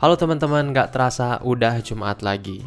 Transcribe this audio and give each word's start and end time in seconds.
Halo 0.00 0.16
teman-teman, 0.16 0.72
gak 0.72 0.96
terasa 0.96 1.44
udah 1.44 1.76
Jumat 1.84 2.24
lagi. 2.24 2.64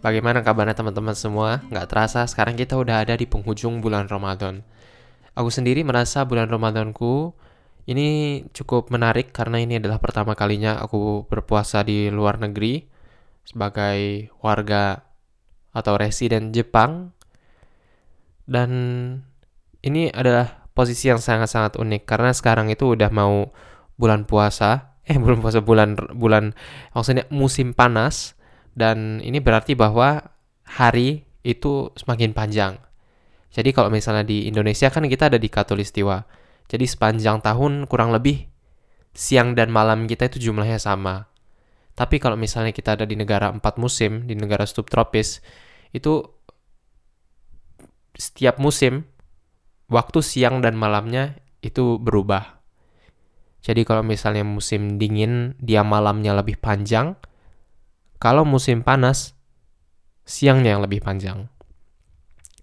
Bagaimana 0.00 0.40
kabarnya 0.40 0.72
teman-teman 0.72 1.12
semua? 1.12 1.60
Gak 1.68 1.92
terasa 1.92 2.24
sekarang 2.24 2.56
kita 2.56 2.80
udah 2.80 3.04
ada 3.04 3.12
di 3.12 3.28
penghujung 3.28 3.84
bulan 3.84 4.08
Ramadan. 4.08 4.64
Aku 5.36 5.52
sendiri 5.52 5.84
merasa 5.84 6.24
bulan 6.24 6.48
Ramadanku 6.48 7.36
ini 7.84 8.40
cukup 8.56 8.88
menarik 8.88 9.36
karena 9.36 9.60
ini 9.60 9.84
adalah 9.84 10.00
pertama 10.00 10.32
kalinya 10.32 10.80
aku 10.80 11.28
berpuasa 11.28 11.84
di 11.84 12.08
luar 12.08 12.40
negeri 12.40 12.88
sebagai 13.44 14.32
warga 14.40 15.12
atau 15.76 15.92
residen 16.00 16.56
Jepang. 16.56 17.12
Dan 18.48 18.72
ini 19.84 20.08
adalah 20.08 20.72
posisi 20.72 21.12
yang 21.12 21.20
sangat-sangat 21.20 21.76
unik 21.76 22.08
karena 22.08 22.32
sekarang 22.32 22.72
itu 22.72 22.96
udah 22.96 23.12
mau 23.12 23.52
bulan 24.00 24.24
puasa, 24.24 24.89
eh 25.08 25.16
bulan 25.16 25.40
puasa 25.40 25.60
bulan 25.64 25.96
bulan 26.12 26.52
maksudnya 26.92 27.24
musim 27.32 27.72
panas 27.72 28.36
dan 28.76 29.18
ini 29.24 29.42
berarti 29.42 29.74
bahwa 29.74 30.22
hari 30.64 31.26
itu 31.42 31.90
semakin 31.96 32.30
panjang. 32.36 32.78
Jadi 33.50 33.74
kalau 33.74 33.90
misalnya 33.90 34.22
di 34.22 34.46
Indonesia 34.46 34.86
kan 34.92 35.02
kita 35.10 35.32
ada 35.32 35.38
di 35.40 35.50
Katulistiwa. 35.50 36.22
Jadi 36.70 36.86
sepanjang 36.86 37.42
tahun 37.42 37.90
kurang 37.90 38.14
lebih 38.14 38.46
siang 39.10 39.58
dan 39.58 39.74
malam 39.74 40.06
kita 40.06 40.30
itu 40.30 40.50
jumlahnya 40.50 40.78
sama. 40.78 41.26
Tapi 41.98 42.22
kalau 42.22 42.38
misalnya 42.38 42.70
kita 42.70 42.94
ada 42.94 43.04
di 43.04 43.18
negara 43.18 43.50
empat 43.50 43.76
musim, 43.76 44.24
di 44.30 44.38
negara 44.38 44.62
subtropis, 44.64 45.42
itu 45.90 46.22
setiap 48.14 48.62
musim 48.62 49.10
waktu 49.90 50.22
siang 50.22 50.62
dan 50.62 50.78
malamnya 50.78 51.42
itu 51.60 51.98
berubah. 51.98 52.59
Jadi 53.60 53.84
kalau 53.84 54.00
misalnya 54.00 54.44
musim 54.44 54.96
dingin 54.96 55.52
dia 55.60 55.84
malamnya 55.84 56.32
lebih 56.32 56.56
panjang, 56.56 57.16
kalau 58.16 58.44
musim 58.48 58.80
panas 58.80 59.36
siangnya 60.24 60.76
yang 60.76 60.82
lebih 60.84 61.04
panjang. 61.04 61.48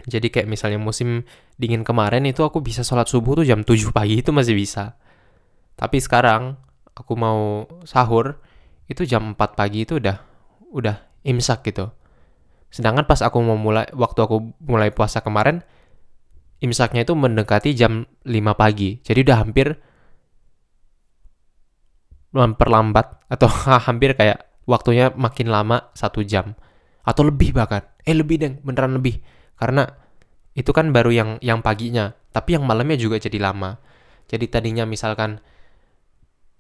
Jadi 0.08 0.32
kayak 0.32 0.48
misalnya 0.48 0.80
musim 0.80 1.28
dingin 1.60 1.84
kemarin 1.84 2.24
itu 2.24 2.40
aku 2.42 2.64
bisa 2.64 2.82
sholat 2.82 3.12
subuh 3.12 3.44
tuh 3.44 3.46
jam 3.46 3.62
7 3.62 3.92
pagi 3.92 4.24
itu 4.24 4.32
masih 4.32 4.56
bisa. 4.56 4.96
Tapi 5.76 6.00
sekarang 6.00 6.56
aku 6.96 7.14
mau 7.14 7.68
sahur 7.84 8.40
itu 8.88 9.04
jam 9.04 9.36
4 9.36 9.60
pagi 9.60 9.84
itu 9.84 10.00
udah 10.00 10.18
udah 10.72 10.96
imsak 11.28 11.68
gitu. 11.68 11.92
Sedangkan 12.72 13.04
pas 13.04 13.20
aku 13.20 13.38
mau 13.44 13.60
mulai 13.60 13.86
waktu 13.92 14.20
aku 14.24 14.56
mulai 14.64 14.96
puasa 14.96 15.20
kemarin 15.20 15.60
imsaknya 16.64 17.04
itu 17.04 17.14
mendekati 17.14 17.76
jam 17.76 18.08
5 18.24 18.32
pagi. 18.56 19.04
Jadi 19.04 19.28
udah 19.28 19.38
hampir 19.44 19.76
memperlambat 22.38 23.26
atau 23.28 23.50
hampir 23.88 24.14
kayak 24.14 24.46
waktunya 24.70 25.10
makin 25.18 25.50
lama 25.50 25.90
satu 25.98 26.22
jam. 26.22 26.54
Atau 27.02 27.26
lebih 27.26 27.56
bahkan. 27.56 27.88
Eh 28.06 28.14
lebih 28.14 28.38
deng 28.38 28.54
beneran 28.62 29.00
lebih. 29.00 29.20
Karena 29.58 29.88
itu 30.54 30.70
kan 30.70 30.94
baru 30.94 31.10
yang 31.10 31.30
yang 31.42 31.66
paginya. 31.66 32.14
Tapi 32.30 32.60
yang 32.60 32.64
malamnya 32.68 33.00
juga 33.00 33.18
jadi 33.18 33.42
lama. 33.42 33.80
Jadi 34.28 34.46
tadinya 34.52 34.84
misalkan 34.84 35.40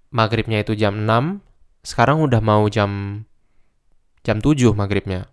maghribnya 0.09 0.63
itu 0.63 0.71
jam 0.73 1.03
6 1.03 1.43
sekarang 1.83 2.23
udah 2.23 2.39
mau 2.39 2.63
jam 2.71 3.23
jam 4.23 4.39
7 4.39 4.71
maghribnya. 4.71 5.27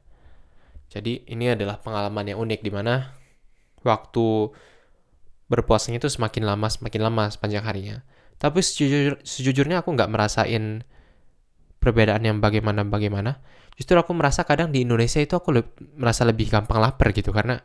Jadi 0.91 1.27
ini 1.31 1.55
adalah 1.55 1.79
pengalaman 1.79 2.27
yang 2.27 2.39
unik 2.43 2.61
di 2.63 2.71
mana 2.71 3.15
waktu 3.87 4.51
berpuasanya 5.51 6.03
itu 6.03 6.11
semakin 6.11 6.49
lama 6.49 6.67
semakin 6.73 7.01
lama 7.05 7.25
sepanjang 7.29 7.65
harinya 7.69 7.97
tapi 8.39 8.61
sejujur, 8.61 9.21
sejujurnya 9.23 9.83
aku 9.83 9.95
nggak 9.95 10.11
merasain 10.11 10.83
perbedaan 11.79 12.23
yang 12.25 12.39
bagaimana-bagaimana. 12.41 13.45
Justru 13.75 13.99
aku 13.99 14.15
merasa 14.15 14.47
kadang 14.47 14.71
di 14.71 14.87
Indonesia 14.87 15.19
itu 15.19 15.35
aku 15.35 15.51
le 15.51 15.63
merasa 15.99 16.23
lebih 16.23 16.49
gampang 16.49 16.79
lapar 16.79 17.11
gitu 17.11 17.35
karena 17.35 17.59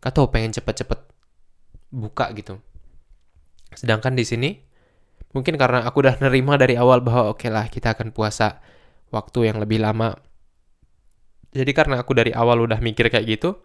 gak 0.00 0.12
tau 0.16 0.32
pengen 0.32 0.56
cepet-cepet 0.56 1.00
buka 1.92 2.32
gitu. 2.32 2.58
Sedangkan 3.76 4.16
di 4.16 4.24
sini 4.24 4.50
mungkin 5.36 5.60
karena 5.60 5.84
aku 5.84 6.00
udah 6.00 6.16
nerima 6.24 6.56
dari 6.56 6.80
awal 6.80 7.04
bahwa 7.04 7.36
oke 7.36 7.44
okay 7.44 7.50
lah 7.52 7.68
kita 7.68 7.92
akan 7.92 8.16
puasa 8.16 8.64
waktu 9.12 9.52
yang 9.52 9.60
lebih 9.60 9.84
lama. 9.84 10.16
Jadi 11.52 11.72
karena 11.72 12.00
aku 12.00 12.12
dari 12.16 12.32
awal 12.32 12.64
udah 12.64 12.80
mikir 12.80 13.08
kayak 13.08 13.26
gitu, 13.28 13.60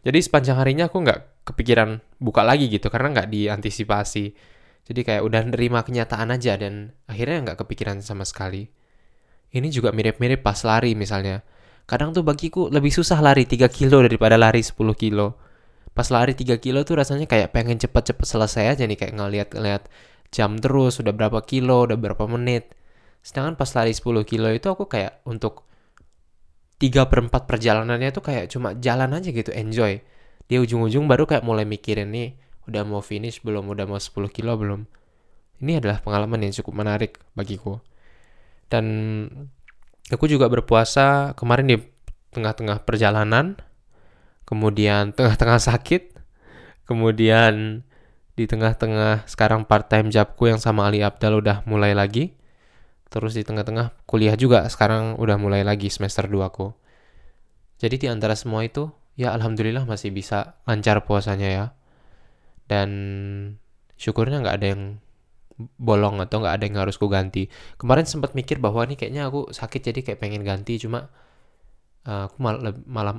jadi 0.00 0.16
sepanjang 0.24 0.56
harinya 0.56 0.88
aku 0.88 1.04
nggak 1.04 1.44
kepikiran 1.44 2.00
buka 2.16 2.40
lagi 2.40 2.72
gitu 2.72 2.88
karena 2.88 3.12
nggak 3.12 3.28
diantisipasi. 3.28 4.32
Jadi 4.86 5.00
kayak 5.06 5.22
udah 5.22 5.42
nerima 5.50 5.84
kenyataan 5.84 6.34
aja 6.34 6.56
dan 6.56 6.94
akhirnya 7.06 7.50
nggak 7.50 7.58
kepikiran 7.64 8.00
sama 8.00 8.26
sekali. 8.26 8.68
Ini 9.50 9.68
juga 9.70 9.90
mirip-mirip 9.90 10.46
pas 10.46 10.62
lari 10.62 10.94
misalnya. 10.94 11.42
Kadang 11.86 12.14
tuh 12.14 12.22
bagiku 12.22 12.70
lebih 12.70 12.94
susah 12.94 13.18
lari 13.18 13.50
3 13.50 13.66
kilo 13.66 14.02
daripada 14.02 14.38
lari 14.38 14.62
10 14.62 14.78
kilo. 14.94 15.34
Pas 15.90 16.06
lari 16.06 16.38
3 16.38 16.62
kilo 16.62 16.86
tuh 16.86 17.02
rasanya 17.02 17.26
kayak 17.26 17.50
pengen 17.50 17.82
cepet-cepet 17.82 18.22
selesai 18.22 18.64
aja 18.78 18.82
nih 18.86 18.94
kayak 18.94 19.14
ngeliat-ngeliat 19.18 19.90
jam 20.30 20.54
terus 20.62 21.02
udah 21.02 21.10
berapa 21.10 21.42
kilo, 21.42 21.90
udah 21.90 21.98
berapa 21.98 22.30
menit. 22.30 22.70
Sedangkan 23.26 23.58
pas 23.58 23.70
lari 23.74 23.90
10 23.90 24.22
kilo 24.22 24.48
itu 24.54 24.66
aku 24.70 24.86
kayak 24.86 25.20
untuk 25.26 25.66
3 26.78 27.10
per 27.10 27.18
4 27.26 27.50
perjalanannya 27.50 28.10
tuh 28.14 28.24
kayak 28.24 28.48
cuma 28.54 28.78
jalan 28.78 29.10
aja 29.12 29.28
gitu, 29.34 29.50
enjoy. 29.50 29.98
Di 30.46 30.56
ujung-ujung 30.62 31.10
baru 31.10 31.26
kayak 31.26 31.42
mulai 31.42 31.66
mikirin 31.66 32.14
nih, 32.14 32.38
udah 32.68 32.82
mau 32.84 33.00
finish 33.00 33.40
belum, 33.40 33.68
udah 33.70 33.86
mau 33.88 34.00
10 34.00 34.28
kilo 34.32 34.56
belum. 34.56 34.84
Ini 35.60 35.80
adalah 35.80 36.00
pengalaman 36.00 36.40
yang 36.44 36.52
cukup 36.56 36.84
menarik 36.84 37.20
bagiku. 37.36 37.80
Dan 38.70 38.84
aku 40.08 40.24
juga 40.30 40.48
berpuasa 40.48 41.36
kemarin 41.36 41.66
di 41.68 41.76
tengah-tengah 42.32 42.86
perjalanan, 42.86 43.60
kemudian 44.48 45.12
tengah-tengah 45.12 45.60
sakit, 45.60 46.16
kemudian 46.86 47.84
di 48.38 48.44
tengah-tengah 48.48 49.28
sekarang 49.28 49.68
part-time 49.68 50.08
jobku 50.08 50.48
yang 50.48 50.56
sama 50.56 50.88
Ali 50.88 51.04
Abdal 51.04 51.44
udah 51.44 51.60
mulai 51.68 51.92
lagi. 51.92 52.38
Terus 53.10 53.34
di 53.34 53.42
tengah-tengah 53.42 54.06
kuliah 54.06 54.38
juga 54.38 54.64
sekarang 54.70 55.18
udah 55.18 55.36
mulai 55.36 55.66
lagi 55.66 55.90
semester 55.90 56.30
2 56.30 56.46
aku. 56.46 56.72
Jadi 57.82 58.06
di 58.06 58.06
antara 58.06 58.38
semua 58.38 58.62
itu, 58.62 58.88
ya 59.18 59.34
alhamdulillah 59.34 59.82
masih 59.82 60.14
bisa 60.14 60.62
lancar 60.62 61.02
puasanya 61.02 61.48
ya. 61.50 61.66
Dan 62.70 62.90
syukurnya 63.98 64.38
nggak 64.46 64.56
ada 64.62 64.66
yang 64.70 64.82
bolong 65.76 66.22
atau 66.22 66.40
nggak 66.40 66.54
ada 66.56 66.64
yang 66.64 66.76
harus 66.80 66.96
ku 66.96 67.10
ganti. 67.10 67.50
Kemarin 67.76 68.06
sempat 68.06 68.32
mikir 68.38 68.62
bahwa 68.62 68.86
ini 68.86 68.94
kayaknya 68.94 69.28
aku 69.28 69.50
sakit 69.50 69.92
jadi 69.92 70.00
kayak 70.06 70.18
pengen 70.22 70.46
ganti 70.46 70.78
cuma 70.78 71.10
uh, 72.08 72.30
aku 72.30 72.36
mal 72.40 72.56
malah 72.86 73.18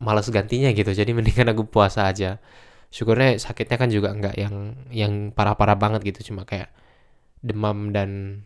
malas 0.00 0.30
gantinya 0.32 0.72
gitu. 0.72 0.94
Jadi 0.94 1.10
mendingan 1.12 1.52
aku 1.52 1.68
puasa 1.68 2.08
aja. 2.08 2.40
Syukurnya 2.90 3.36
sakitnya 3.38 3.76
kan 3.76 3.90
juga 3.92 4.14
nggak 4.14 4.34
yang 4.38 4.56
yang 4.90 5.12
parah-parah 5.34 5.76
banget 5.78 6.00
gitu 6.14 6.32
cuma 6.32 6.42
kayak 6.48 6.72
demam 7.44 7.94
dan 7.94 8.42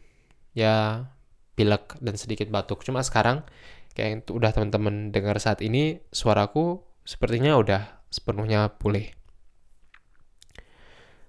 ya 0.55 1.07
pilek 1.55 1.99
dan 2.03 2.15
sedikit 2.19 2.51
batuk. 2.51 2.83
Cuma 2.83 3.01
sekarang 3.07 3.47
kayak 3.95 4.27
udah 4.29 4.51
teman-teman 4.51 5.15
dengar 5.15 5.39
saat 5.39 5.63
ini 5.63 6.03
suaraku 6.11 6.83
sepertinya 7.07 7.55
udah 7.55 8.03
sepenuhnya 8.11 8.75
pulih. 8.75 9.15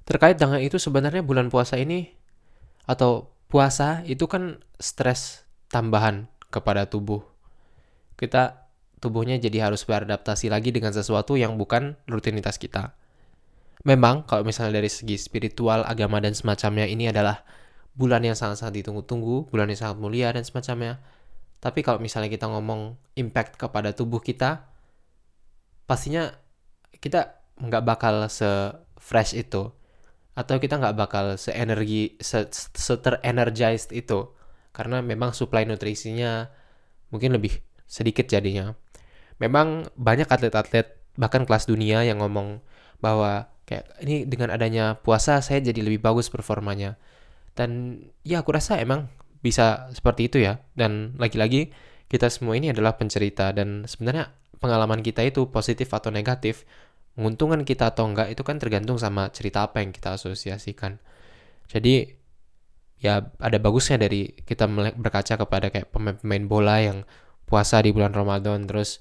Terkait 0.06 0.38
dengan 0.38 0.62
itu 0.62 0.78
sebenarnya 0.78 1.26
bulan 1.26 1.50
puasa 1.50 1.82
ini 1.82 2.14
atau 2.86 3.34
puasa 3.50 4.06
itu 4.06 4.30
kan 4.30 4.62
stres 4.78 5.50
tambahan 5.74 6.30
kepada 6.54 6.86
tubuh. 6.86 7.26
Kita 8.14 8.70
tubuhnya 9.02 9.42
jadi 9.42 9.66
harus 9.66 9.82
beradaptasi 9.82 10.54
lagi 10.54 10.70
dengan 10.70 10.94
sesuatu 10.94 11.34
yang 11.36 11.58
bukan 11.58 11.98
rutinitas 12.06 12.62
kita. 12.62 12.94
Memang 13.86 14.26
kalau 14.30 14.46
misalnya 14.46 14.82
dari 14.82 14.90
segi 14.90 15.18
spiritual, 15.18 15.86
agama 15.86 16.22
dan 16.22 16.38
semacamnya 16.38 16.86
ini 16.86 17.10
adalah 17.10 17.46
bulan 17.94 18.22
yang 18.22 18.38
sangat-sangat 18.38 18.82
ditunggu-tunggu, 18.82 19.50
bulan 19.50 19.70
yang 19.70 19.80
sangat 19.90 19.98
mulia 19.98 20.30
dan 20.34 20.46
semacamnya. 20.46 21.02
Tapi 21.62 21.82
kalau 21.82 21.98
misalnya 21.98 22.30
kita 22.30 22.46
ngomong 22.46 22.98
impact 23.18 23.58
kepada 23.58 23.94
tubuh 23.94 24.22
kita, 24.22 24.70
pastinya 25.90 26.34
kita 26.98 27.42
nggak 27.62 27.84
bakal 27.86 28.26
se-fresh 28.30 29.38
itu 29.38 29.74
atau 30.36 30.60
kita 30.60 30.76
nggak 30.78 30.96
bakal 31.00 31.26
seenergi 31.40 32.20
se, 32.20 32.52
energized 33.24 33.96
itu 33.96 34.36
karena 34.76 35.00
memang 35.00 35.32
supply 35.32 35.64
nutrisinya 35.64 36.52
mungkin 37.10 37.32
lebih 37.32 37.64
sedikit 37.88 38.28
jadinya. 38.28 38.76
Memang 39.40 39.88
banyak 39.96 40.28
atlet-atlet 40.28 41.00
bahkan 41.16 41.48
kelas 41.48 41.72
dunia 41.72 42.04
yang 42.04 42.20
ngomong 42.20 42.60
bahwa 43.00 43.48
kayak 43.64 43.88
ini 44.04 44.28
dengan 44.28 44.52
adanya 44.52 45.00
puasa 45.00 45.40
saya 45.40 45.64
jadi 45.64 45.80
lebih 45.80 46.04
bagus 46.04 46.28
performanya. 46.28 47.00
Dan 47.56 48.04
ya 48.28 48.44
aku 48.44 48.52
rasa 48.52 48.84
emang 48.84 49.08
bisa 49.40 49.88
seperti 49.96 50.28
itu 50.28 50.38
ya. 50.44 50.60
Dan 50.76 51.16
lagi-lagi 51.16 51.72
kita 52.12 52.28
semua 52.28 52.60
ini 52.60 52.76
adalah 52.76 53.00
pencerita 53.00 53.56
dan 53.56 53.88
sebenarnya 53.88 54.36
pengalaman 54.60 55.00
kita 55.00 55.24
itu 55.24 55.48
positif 55.48 55.92
atau 55.96 56.12
negatif 56.12 56.68
menguntungkan 57.16 57.64
kita 57.64 57.96
atau 57.96 58.12
enggak 58.12 58.32
itu 58.32 58.44
kan 58.44 58.60
tergantung 58.60 59.00
sama 59.00 59.32
cerita 59.32 59.64
apa 59.64 59.80
yang 59.84 59.96
kita 59.96 60.20
asosiasikan. 60.20 61.00
Jadi 61.72 62.12
ya 63.00 63.24
ada 63.40 63.58
bagusnya 63.60 64.00
dari 64.00 64.36
kita 64.44 64.68
berkaca 65.00 65.36
kepada 65.40 65.68
kayak 65.72 65.92
pemain-pemain 65.92 66.46
bola 66.48 66.78
yang 66.84 66.98
puasa 67.48 67.80
di 67.84 67.92
bulan 67.96 68.12
Ramadan 68.12 68.68
terus 68.68 69.00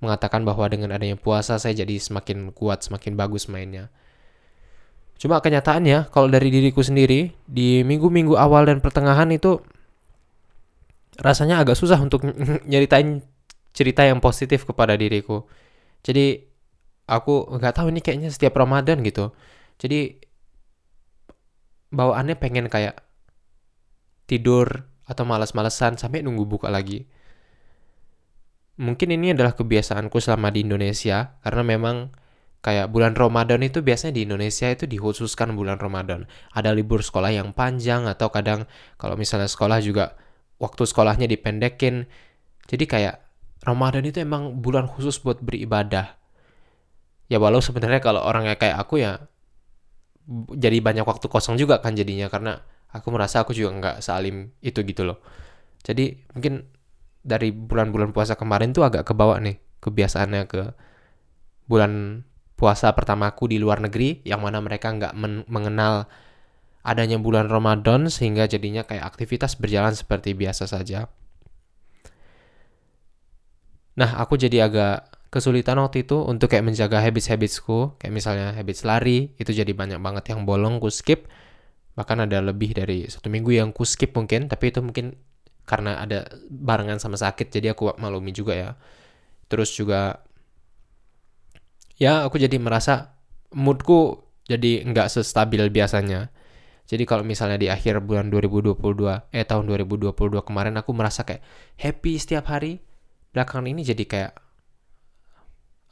mengatakan 0.00 0.44
bahwa 0.44 0.68
dengan 0.68 0.92
adanya 0.92 1.16
puasa 1.16 1.56
saya 1.56 1.72
jadi 1.72 1.96
semakin 1.96 2.52
kuat, 2.52 2.84
semakin 2.84 3.16
bagus 3.16 3.48
mainnya. 3.48 3.88
Cuma 5.16 5.40
kenyataannya 5.40 6.12
kalau 6.12 6.28
dari 6.28 6.52
diriku 6.52 6.84
sendiri 6.84 7.32
di 7.48 7.80
minggu-minggu 7.80 8.36
awal 8.36 8.68
dan 8.68 8.84
pertengahan 8.84 9.32
itu 9.32 9.64
rasanya 11.16 11.64
agak 11.64 11.80
susah 11.80 11.96
untuk 11.96 12.20
nyeritain 12.70 13.24
cerita 13.72 14.04
yang 14.04 14.20
positif 14.20 14.68
kepada 14.68 14.92
diriku. 14.92 15.48
Jadi 16.04 16.44
aku 17.06 17.54
nggak 17.58 17.74
tahu 17.78 17.94
ini 17.94 18.02
kayaknya 18.02 18.30
setiap 18.30 18.58
Ramadan 18.58 19.02
gitu. 19.06 19.30
Jadi 19.78 20.18
bawaannya 21.94 22.36
pengen 22.36 22.66
kayak 22.66 22.98
tidur 24.26 24.90
atau 25.06 25.22
malas-malesan 25.22 25.96
sampai 25.96 26.26
nunggu 26.26 26.44
buka 26.44 26.68
lagi. 26.68 27.06
Mungkin 28.76 29.08
ini 29.14 29.32
adalah 29.32 29.56
kebiasaanku 29.56 30.20
selama 30.20 30.52
di 30.52 30.66
Indonesia 30.66 31.40
karena 31.40 31.62
memang 31.64 32.12
kayak 32.60 32.90
bulan 32.90 33.14
Ramadan 33.14 33.62
itu 33.62 33.80
biasanya 33.80 34.18
di 34.18 34.26
Indonesia 34.26 34.66
itu 34.68 34.84
dikhususkan 34.84 35.54
bulan 35.54 35.78
Ramadan. 35.78 36.26
Ada 36.52 36.74
libur 36.74 37.00
sekolah 37.00 37.32
yang 37.32 37.54
panjang 37.54 38.04
atau 38.10 38.28
kadang 38.28 38.66
kalau 39.00 39.14
misalnya 39.14 39.48
sekolah 39.48 39.80
juga 39.80 40.18
waktu 40.58 40.82
sekolahnya 40.84 41.30
dipendekin. 41.30 42.10
Jadi 42.66 42.84
kayak 42.84 43.22
Ramadan 43.62 44.04
itu 44.04 44.20
emang 44.20 44.60
bulan 44.60 44.90
khusus 44.90 45.22
buat 45.22 45.40
beribadah. 45.40 46.25
Ya 47.26 47.42
walau 47.42 47.58
sebenarnya 47.58 47.98
kalau 47.98 48.22
orangnya 48.22 48.54
kayak 48.54 48.78
aku 48.78 49.02
ya 49.02 49.26
jadi 50.58 50.82
banyak 50.82 51.06
waktu 51.06 51.26
kosong 51.30 51.54
juga 51.54 51.78
kan 51.78 51.94
jadinya 51.94 52.26
karena 52.26 52.58
aku 52.90 53.14
merasa 53.14 53.42
aku 53.46 53.54
juga 53.54 53.74
nggak 53.74 53.96
salim 54.02 54.50
itu 54.62 54.82
gitu 54.82 55.06
loh. 55.06 55.18
Jadi 55.86 56.18
mungkin 56.34 56.66
dari 57.26 57.50
bulan-bulan 57.50 58.14
puasa 58.14 58.38
kemarin 58.38 58.70
tuh 58.70 58.86
agak 58.86 59.06
kebawa 59.06 59.42
nih 59.42 59.58
kebiasaannya 59.82 60.42
ke 60.46 60.62
bulan 61.66 62.22
puasa 62.54 62.90
pertamaku 62.94 63.50
di 63.50 63.58
luar 63.58 63.82
negeri 63.82 64.22
yang 64.22 64.42
mana 64.42 64.62
mereka 64.62 64.90
nggak 64.90 65.14
mengenal 65.50 66.06
adanya 66.86 67.18
bulan 67.18 67.50
Ramadan 67.50 68.06
sehingga 68.06 68.46
jadinya 68.46 68.86
kayak 68.86 69.02
aktivitas 69.02 69.58
berjalan 69.58 69.92
seperti 69.92 70.38
biasa 70.38 70.70
saja. 70.70 71.10
Nah, 73.96 74.10
aku 74.22 74.38
jadi 74.38 74.70
agak 74.70 75.15
kesulitan 75.30 75.78
waktu 75.82 76.06
itu 76.06 76.22
untuk 76.22 76.52
kayak 76.52 76.64
menjaga 76.66 77.02
habits-habitsku, 77.02 77.98
kayak 77.98 78.12
misalnya 78.14 78.54
habits 78.54 78.86
lari, 78.86 79.34
itu 79.36 79.50
jadi 79.50 79.70
banyak 79.74 79.98
banget 79.98 80.34
yang 80.34 80.46
bolong, 80.46 80.78
ku 80.78 80.88
skip. 80.88 81.26
Bahkan 81.96 82.28
ada 82.28 82.38
lebih 82.44 82.76
dari 82.76 83.08
satu 83.08 83.32
minggu 83.32 83.56
yang 83.56 83.72
ku 83.72 83.82
skip 83.82 84.14
mungkin, 84.14 84.46
tapi 84.46 84.70
itu 84.70 84.80
mungkin 84.84 85.16
karena 85.66 85.98
ada 85.98 86.30
barengan 86.46 87.02
sama 87.02 87.18
sakit 87.18 87.50
jadi 87.50 87.74
aku 87.74 87.98
maklumi 87.98 88.30
juga 88.30 88.54
ya. 88.54 88.70
Terus 89.50 89.74
juga 89.74 90.22
ya 91.98 92.22
aku 92.22 92.38
jadi 92.38 92.54
merasa 92.62 93.18
moodku 93.50 94.22
jadi 94.46 94.86
nggak 94.86 95.10
sestabil 95.10 95.60
biasanya. 95.74 96.30
Jadi 96.86 97.02
kalau 97.02 97.26
misalnya 97.26 97.58
di 97.58 97.66
akhir 97.66 97.98
bulan 98.06 98.30
2022 98.30 98.78
eh 99.34 99.42
tahun 99.42 99.64
2022 99.66 100.14
kemarin 100.46 100.78
aku 100.78 100.94
merasa 100.94 101.26
kayak 101.26 101.42
happy 101.82 102.14
setiap 102.14 102.46
hari. 102.46 102.78
Belakangan 103.34 103.66
ini 103.66 103.82
jadi 103.82 104.04
kayak 104.06 104.32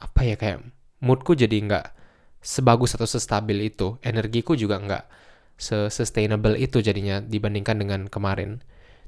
apa 0.01 0.21
ya 0.27 0.35
kayak 0.35 0.65
moodku 0.99 1.35
jadi 1.35 1.55
nggak 1.55 1.85
sebagus 2.43 2.93
atau 2.93 3.07
sestabil 3.09 3.69
itu 3.69 3.97
energiku 4.05 4.53
juga 4.53 4.77
nggak 4.79 5.03
se-sustainable 5.55 6.59
itu 6.59 6.83
jadinya 6.83 7.23
dibandingkan 7.23 7.79
dengan 7.79 8.01
kemarin 8.11 8.59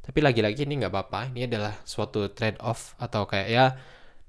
tapi 0.07 0.23
lagi-lagi 0.23 0.63
ini 0.63 0.79
nggak 0.79 0.93
apa-apa. 0.95 1.35
Ini 1.35 1.51
adalah 1.51 1.75
suatu 1.83 2.31
trade 2.31 2.63
off 2.63 2.95
atau 2.95 3.27
kayak 3.27 3.47
ya 3.51 3.75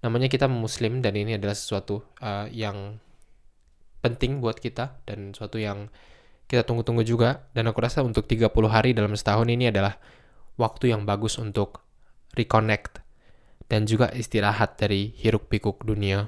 namanya 0.02 0.26
kita 0.26 0.50
muslim 0.50 0.99
dan 0.99 1.14
ini 1.14 1.38
adalah 1.38 1.55
sesuatu 1.55 2.02
uh, 2.19 2.50
yang 2.50 2.99
penting 4.02 4.43
buat 4.43 4.58
kita 4.58 4.99
dan 5.06 5.38
suatu 5.38 5.62
yang 5.62 5.87
kita 6.50 6.66
tunggu-tunggu 6.66 7.06
juga 7.06 7.46
dan 7.55 7.70
aku 7.70 7.78
rasa 7.78 8.02
untuk 8.02 8.26
30 8.26 8.50
hari 8.66 8.90
dalam 8.90 9.14
setahun 9.14 9.46
ini 9.46 9.70
adalah 9.70 10.02
waktu 10.58 10.90
yang 10.90 11.06
bagus 11.06 11.38
untuk 11.38 11.87
reconnect 12.34 12.99
dan 13.70 13.87
juga 13.87 14.10
istirahat 14.10 14.82
dari 14.82 15.14
hiruk 15.14 15.46
pikuk 15.46 15.87
dunia. 15.87 16.26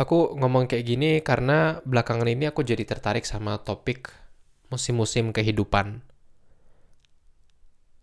Aku 0.00 0.36
ngomong 0.40 0.68
kayak 0.68 0.84
gini 0.88 1.10
karena 1.20 1.84
belakangan 1.84 2.28
ini 2.28 2.48
aku 2.48 2.64
jadi 2.64 2.82
tertarik 2.84 3.28
sama 3.28 3.60
topik 3.60 4.08
musim-musim 4.72 5.36
kehidupan 5.36 6.00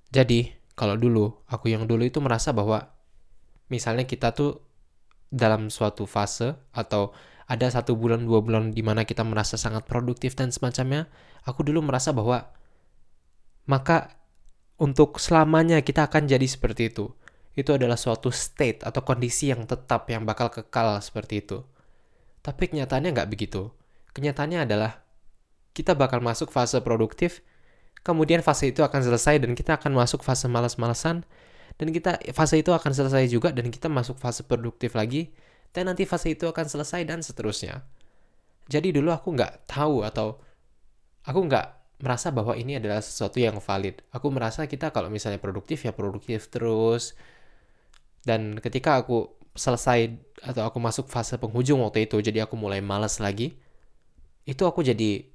jadi, 0.09 0.57
kalau 0.73 0.97
dulu, 0.97 1.37
aku 1.45 1.69
yang 1.69 1.85
dulu 1.85 2.01
itu 2.01 2.17
merasa 2.17 2.49
bahwa 2.49 2.89
misalnya 3.69 4.09
kita 4.09 4.33
tuh 4.33 4.65
dalam 5.29 5.69
suatu 5.69 6.09
fase 6.09 6.57
atau 6.73 7.13
ada 7.45 7.69
satu 7.69 7.93
bulan 7.93 8.25
dua 8.25 8.41
bulan 8.41 8.73
di 8.73 8.81
mana 8.81 9.05
kita 9.05 9.21
merasa 9.21 9.57
sangat 9.57 9.85
produktif 9.85 10.33
dan 10.33 10.49
semacamnya, 10.49 11.05
aku 11.45 11.61
dulu 11.61 11.85
merasa 11.85 12.09
bahwa 12.09 12.49
maka 13.69 14.17
untuk 14.81 15.21
selamanya 15.21 15.85
kita 15.85 16.09
akan 16.09 16.25
jadi 16.25 16.45
seperti 16.49 16.89
itu. 16.89 17.13
Itu 17.53 17.77
adalah 17.77 17.97
suatu 17.99 18.33
state 18.33 18.81
atau 18.81 19.05
kondisi 19.05 19.53
yang 19.53 19.69
tetap 19.69 20.09
yang 20.09 20.25
bakal 20.25 20.49
kekal 20.49 20.97
seperti 21.05 21.45
itu. 21.45 21.61
Tapi 22.39 22.71
kenyataannya 22.71 23.11
nggak 23.15 23.29
begitu. 23.29 23.71
Kenyataannya 24.15 24.65
adalah 24.65 25.03
kita 25.75 25.95
bakal 25.95 26.19
masuk 26.19 26.51
fase 26.51 26.81
produktif 26.83 27.45
kemudian 28.03 28.39
fase 28.39 28.71
itu 28.71 28.83
akan 28.83 29.01
selesai 29.03 29.43
dan 29.43 29.51
kita 29.55 29.75
akan 29.79 29.91
masuk 29.95 30.23
fase 30.23 30.47
malas-malasan 30.47 31.27
dan 31.79 31.87
kita 31.91 32.19
fase 32.35 32.59
itu 32.59 32.71
akan 32.75 32.91
selesai 32.91 33.27
juga 33.31 33.51
dan 33.55 33.71
kita 33.71 33.87
masuk 33.87 34.19
fase 34.19 34.43
produktif 34.43 34.95
lagi 34.95 35.31
dan 35.71 35.87
nanti 35.87 36.03
fase 36.03 36.33
itu 36.33 36.49
akan 36.49 36.65
selesai 36.65 37.05
dan 37.05 37.21
seterusnya. 37.21 37.85
Jadi 38.69 38.93
dulu 38.93 39.13
aku 39.13 39.33
nggak 39.33 39.69
tahu 39.69 40.03
atau 40.03 40.41
aku 41.23 41.39
nggak 41.45 41.65
merasa 41.99 42.31
bahwa 42.31 42.55
ini 42.55 42.79
adalah 42.79 43.03
sesuatu 43.03 43.37
yang 43.37 43.59
valid. 43.59 44.01
Aku 44.11 44.31
merasa 44.33 44.65
kita 44.65 44.89
kalau 44.89 45.11
misalnya 45.11 45.37
produktif 45.37 45.83
ya 45.85 45.93
produktif 45.93 46.47
terus. 46.49 47.13
Dan 48.23 48.59
ketika 48.59 48.99
aku 48.99 49.38
selesai 49.59 50.15
atau 50.39 50.63
aku 50.63 50.79
masuk 50.79 51.11
fase 51.11 51.35
penghujung 51.35 51.83
waktu 51.83 52.07
itu, 52.07 52.23
jadi 52.23 52.47
aku 52.47 52.55
mulai 52.55 52.79
malas 52.79 53.19
lagi, 53.19 53.59
itu 54.47 54.63
aku 54.63 54.79
jadi 54.87 55.27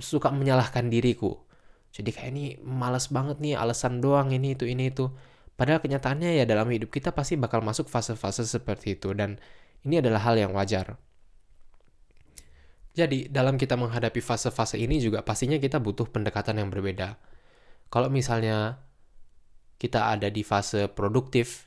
suka 0.00 0.32
menyalahkan 0.32 0.88
diriku 0.88 1.46
jadi 1.96 2.12
kayak 2.12 2.30
ini 2.36 2.44
males 2.60 3.08
banget 3.08 3.40
nih 3.40 3.56
alasan 3.56 4.04
doang 4.04 4.28
ini 4.28 4.52
itu 4.52 4.68
ini 4.68 4.92
itu. 4.92 5.08
Padahal 5.56 5.80
kenyataannya 5.80 6.36
ya 6.36 6.44
dalam 6.44 6.68
hidup 6.68 6.92
kita 6.92 7.16
pasti 7.16 7.40
bakal 7.40 7.64
masuk 7.64 7.88
fase-fase 7.88 8.44
seperti 8.44 9.00
itu 9.00 9.16
dan 9.16 9.40
ini 9.88 10.04
adalah 10.04 10.20
hal 10.28 10.36
yang 10.36 10.52
wajar. 10.52 11.00
Jadi 12.92 13.32
dalam 13.32 13.56
kita 13.56 13.80
menghadapi 13.80 14.20
fase-fase 14.20 14.76
ini 14.76 15.00
juga 15.00 15.24
pastinya 15.24 15.56
kita 15.56 15.80
butuh 15.80 16.04
pendekatan 16.12 16.60
yang 16.60 16.68
berbeda. 16.68 17.16
Kalau 17.88 18.12
misalnya 18.12 18.84
kita 19.80 20.12
ada 20.12 20.28
di 20.28 20.44
fase 20.44 20.92
produktif, 20.92 21.65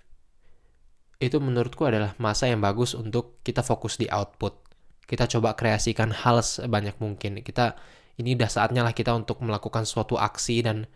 itu 1.20 1.36
menurutku 1.44 1.84
adalah 1.84 2.16
masa 2.16 2.48
yang 2.48 2.64
bagus 2.64 2.96
untuk 2.96 3.44
kita 3.44 3.60
fokus 3.60 4.00
di 4.00 4.08
output. 4.08 4.56
Kita 5.04 5.28
coba 5.28 5.60
kreasikan 5.60 6.16
hal 6.16 6.40
sebanyak 6.40 6.96
mungkin. 7.04 7.44
Kita 7.44 7.76
ini 8.16 8.40
udah 8.40 8.48
saatnya 8.48 8.88
lah 8.88 8.96
kita 8.96 9.12
untuk 9.12 9.44
melakukan 9.44 9.84
suatu 9.84 10.16
aksi 10.16 10.64
dan 10.64 10.88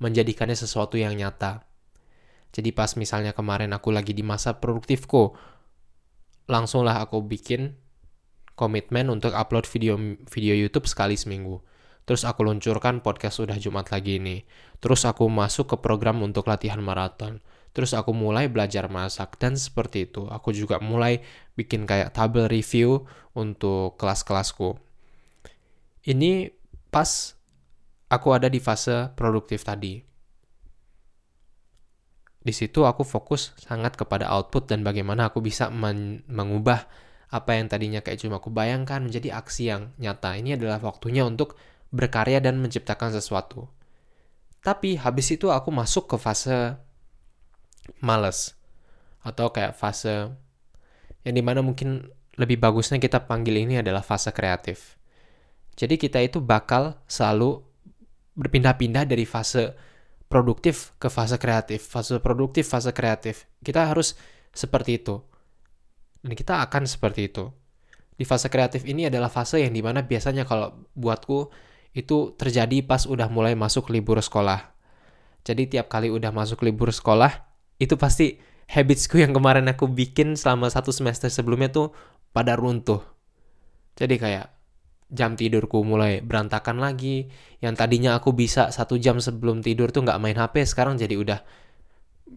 menjadikannya 0.00 0.56
sesuatu 0.56 1.00
yang 1.00 1.16
nyata. 1.16 1.64
Jadi 2.52 2.76
pas 2.76 2.92
misalnya 3.00 3.32
kemarin 3.32 3.72
aku 3.72 3.88
lagi 3.88 4.12
di 4.12 4.20
masa 4.20 4.58
produktifku, 4.58 5.32
langsunglah 6.50 7.00
aku 7.00 7.24
bikin 7.24 7.78
komitmen 8.58 9.08
untuk 9.08 9.32
upload 9.32 9.64
video 9.64 9.96
video 10.28 10.52
YouTube 10.52 10.84
sekali 10.84 11.16
seminggu. 11.16 11.62
Terus 12.04 12.26
aku 12.26 12.42
luncurkan 12.42 13.00
podcast 13.00 13.38
udah 13.40 13.56
Jumat 13.56 13.88
lagi 13.94 14.18
ini. 14.18 14.44
Terus 14.82 15.06
aku 15.06 15.30
masuk 15.30 15.72
ke 15.72 15.76
program 15.78 16.20
untuk 16.20 16.50
latihan 16.50 16.82
maraton. 16.82 17.38
Terus 17.70 17.94
aku 17.94 18.10
mulai 18.10 18.50
belajar 18.50 18.90
masak 18.90 19.38
dan 19.38 19.54
seperti 19.54 20.10
itu. 20.10 20.26
Aku 20.26 20.50
juga 20.50 20.82
mulai 20.82 21.22
bikin 21.54 21.86
kayak 21.86 22.10
tabel 22.10 22.50
review 22.50 23.06
untuk 23.32 23.94
kelas-kelasku. 23.94 24.74
Ini 26.02 26.50
pas 26.90 27.38
aku 28.10 28.28
ada 28.34 28.50
di 28.50 28.58
fase 28.58 29.14
produktif 29.14 29.62
tadi. 29.62 30.02
Di 32.40 32.56
situ 32.56 32.88
aku 32.88 33.04
fokus 33.04 33.52
sangat 33.60 33.94
kepada 34.00 34.26
output 34.32 34.66
dan 34.66 34.80
bagaimana 34.80 35.28
aku 35.28 35.44
bisa 35.44 35.68
mengubah 36.26 36.88
apa 37.30 37.50
yang 37.54 37.70
tadinya 37.70 38.02
kayak 38.02 38.18
cuma 38.18 38.42
aku 38.42 38.50
bayangkan 38.50 38.98
menjadi 39.06 39.38
aksi 39.38 39.70
yang 39.70 39.94
nyata. 40.02 40.34
Ini 40.34 40.58
adalah 40.58 40.82
waktunya 40.82 41.22
untuk 41.22 41.54
berkarya 41.94 42.42
dan 42.42 42.58
menciptakan 42.58 43.14
sesuatu. 43.14 43.70
Tapi 44.60 44.98
habis 44.98 45.30
itu 45.30 45.52
aku 45.54 45.70
masuk 45.70 46.10
ke 46.10 46.16
fase 46.18 46.74
males 48.00 48.56
atau 49.20 49.52
kayak 49.52 49.76
fase 49.76 50.32
yang 51.24 51.34
di 51.36 51.44
mana 51.44 51.60
mungkin 51.60 52.08
lebih 52.40 52.56
bagusnya 52.56 52.96
kita 52.96 53.28
panggil 53.28 53.60
ini 53.60 53.84
adalah 53.84 54.00
fase 54.00 54.32
kreatif. 54.32 54.96
Jadi 55.76 56.00
kita 56.00 56.20
itu 56.24 56.40
bakal 56.40 56.96
selalu 57.04 57.60
berpindah-pindah 58.36 59.04
dari 59.04 59.28
fase 59.28 59.76
produktif 60.30 60.96
ke 60.96 61.12
fase 61.12 61.36
kreatif, 61.36 61.84
fase 61.84 62.16
produktif, 62.22 62.64
fase 62.64 62.94
kreatif. 62.96 63.44
Kita 63.60 63.90
harus 63.90 64.16
seperti 64.56 65.02
itu. 65.02 65.20
Dan 66.24 66.32
kita 66.32 66.64
akan 66.64 66.88
seperti 66.88 67.28
itu. 67.28 67.52
Di 68.16 68.24
fase 68.28 68.52
kreatif 68.52 68.84
ini 68.84 69.08
adalah 69.08 69.32
fase 69.32 69.60
yang 69.60 69.72
di 69.72 69.80
mana 69.80 70.04
biasanya 70.04 70.44
kalau 70.44 70.84
buatku 70.92 71.48
itu 71.96 72.36
terjadi 72.36 72.84
pas 72.84 73.08
udah 73.08 73.26
mulai 73.32 73.56
masuk 73.56 73.90
libur 73.90 74.20
sekolah. 74.20 74.76
Jadi 75.42 75.76
tiap 75.76 75.88
kali 75.88 76.12
udah 76.12 76.28
masuk 76.30 76.60
libur 76.62 76.92
sekolah, 76.92 77.49
itu 77.80 77.96
pasti 77.96 78.36
habitsku 78.70 79.18
yang 79.18 79.32
kemarin 79.34 79.66
aku 79.72 79.88
bikin 79.90 80.36
selama 80.36 80.68
satu 80.70 80.92
semester 80.92 81.32
sebelumnya 81.32 81.72
tuh 81.72 81.96
pada 82.30 82.54
runtuh. 82.54 83.02
Jadi 83.98 84.20
kayak 84.20 84.46
jam 85.10 85.34
tidurku 85.34 85.82
mulai 85.82 86.22
berantakan 86.22 86.78
lagi. 86.78 87.26
Yang 87.58 87.74
tadinya 87.82 88.16
aku 88.20 88.30
bisa 88.36 88.70
satu 88.70 88.96
jam 88.96 89.18
sebelum 89.18 89.60
tidur 89.60 89.90
tuh 89.90 90.06
nggak 90.06 90.20
main 90.22 90.38
HP, 90.38 90.62
sekarang 90.64 90.96
jadi 90.96 91.18
udah 91.18 91.40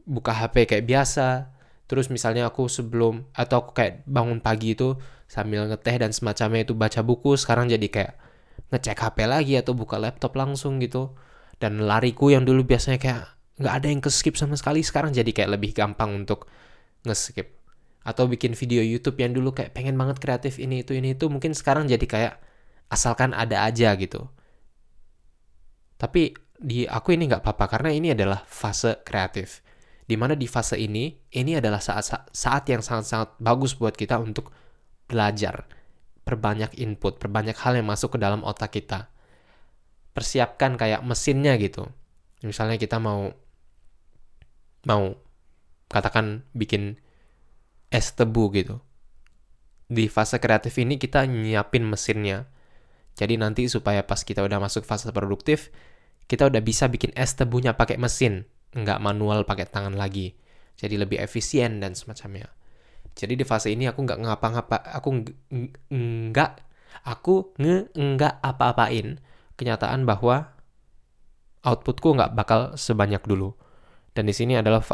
buka 0.09 0.33
HP 0.33 0.65
kayak 0.65 0.85
biasa. 0.89 1.53
Terus 1.85 2.09
misalnya 2.09 2.49
aku 2.49 2.65
sebelum 2.65 3.29
atau 3.37 3.61
aku 3.61 3.71
kayak 3.77 4.01
bangun 4.09 4.41
pagi 4.41 4.73
itu 4.73 4.97
sambil 5.29 5.69
ngeteh 5.69 6.01
dan 6.01 6.09
semacamnya 6.09 6.65
itu 6.65 6.73
baca 6.73 7.05
buku, 7.05 7.37
sekarang 7.37 7.69
jadi 7.69 7.87
kayak 7.91 8.13
ngecek 8.73 8.97
HP 8.97 9.17
lagi 9.29 9.53
atau 9.61 9.77
buka 9.77 10.01
laptop 10.01 10.33
langsung 10.33 10.81
gitu. 10.81 11.13
Dan 11.61 11.85
lariku 11.85 12.33
yang 12.33 12.43
dulu 12.43 12.65
biasanya 12.65 12.97
kayak 12.97 13.23
nggak 13.57 13.73
ada 13.73 13.87
yang 13.89 14.01
ke 14.01 14.09
skip 14.09 14.33
sama 14.33 14.57
sekali, 14.57 14.81
sekarang 14.81 15.13
jadi 15.13 15.29
kayak 15.29 15.51
lebih 15.59 15.71
gampang 15.77 16.25
untuk 16.25 16.49
nge-skip. 17.05 17.53
Atau 18.03 18.27
bikin 18.27 18.57
video 18.57 18.83
YouTube 18.83 19.15
yang 19.21 19.31
dulu 19.31 19.55
kayak 19.55 19.71
pengen 19.71 19.95
banget 19.95 20.19
kreatif 20.19 20.59
ini 20.59 20.83
itu 20.83 20.91
ini 20.91 21.15
itu 21.15 21.31
mungkin 21.31 21.55
sekarang 21.55 21.87
jadi 21.87 22.03
kayak 22.03 22.33
asalkan 22.91 23.31
ada 23.31 23.63
aja 23.63 23.95
gitu. 23.95 24.27
Tapi 25.95 26.35
di 26.59 26.83
aku 26.83 27.15
ini 27.15 27.31
nggak 27.31 27.43
apa-apa 27.43 27.65
karena 27.79 27.89
ini 27.95 28.11
adalah 28.11 28.43
fase 28.43 28.99
kreatif. 29.07 29.63
Di 30.03 30.19
mana 30.19 30.35
di 30.35 30.51
fase 30.51 30.75
ini, 30.75 31.15
ini 31.31 31.55
adalah 31.55 31.79
saat 31.79 32.27
saat 32.35 32.63
yang 32.67 32.83
sangat-sangat 32.83 33.39
bagus 33.39 33.71
buat 33.79 33.95
kita 33.95 34.19
untuk 34.19 34.51
belajar, 35.07 35.63
perbanyak 36.27 36.75
input, 36.75 37.23
perbanyak 37.23 37.55
hal 37.55 37.79
yang 37.79 37.87
masuk 37.87 38.15
ke 38.15 38.19
dalam 38.19 38.43
otak 38.43 38.75
kita. 38.75 39.07
Persiapkan 40.11 40.75
kayak 40.75 41.07
mesinnya 41.07 41.55
gitu. 41.55 41.87
Misalnya 42.43 42.75
kita 42.75 42.99
mau 42.99 43.31
mau 44.83 45.15
katakan 45.87 46.43
bikin 46.55 46.97
es 47.93 48.11
tebu 48.17 48.49
gitu. 48.55 48.81
Di 49.87 50.09
fase 50.09 50.41
kreatif 50.41 50.73
ini 50.81 50.97
kita 50.97 51.27
nyiapin 51.29 51.85
mesinnya. 51.85 52.49
Jadi 53.13 53.37
nanti 53.37 53.69
supaya 53.69 54.01
pas 54.01 54.25
kita 54.25 54.41
udah 54.41 54.57
masuk 54.57 54.89
fase 54.89 55.05
produktif, 55.13 55.69
kita 56.25 56.49
udah 56.49 56.61
bisa 56.65 56.89
bikin 56.89 57.13
es 57.13 57.37
tebunya 57.37 57.77
pakai 57.77 58.01
mesin, 58.01 58.49
nggak 58.73 58.97
manual 58.97 59.45
pakai 59.45 59.69
tangan 59.69 59.93
lagi. 59.93 60.33
Jadi 60.73 60.97
lebih 60.97 61.21
efisien 61.21 61.77
dan 61.77 61.93
semacamnya. 61.93 62.49
Jadi 63.13 63.37
di 63.37 63.45
fase 63.45 63.69
ini 63.69 63.85
aku 63.85 64.01
nggak 64.01 64.17
ngapa-ngapa, 64.25 64.77
aku 64.97 65.09
nggak, 65.93 66.51
aku 67.05 67.53
nge 67.61 67.93
nggak 67.93 68.33
apa-apain 68.41 69.21
kenyataan 69.53 70.09
bahwa 70.09 70.57
outputku 71.61 72.17
nggak 72.17 72.33
bakal 72.33 72.73
sebanyak 72.73 73.21
dulu. 73.21 73.53
Dan 74.13 74.29
di 74.29 74.33
sini 74.33 74.57
adalah 74.57 74.85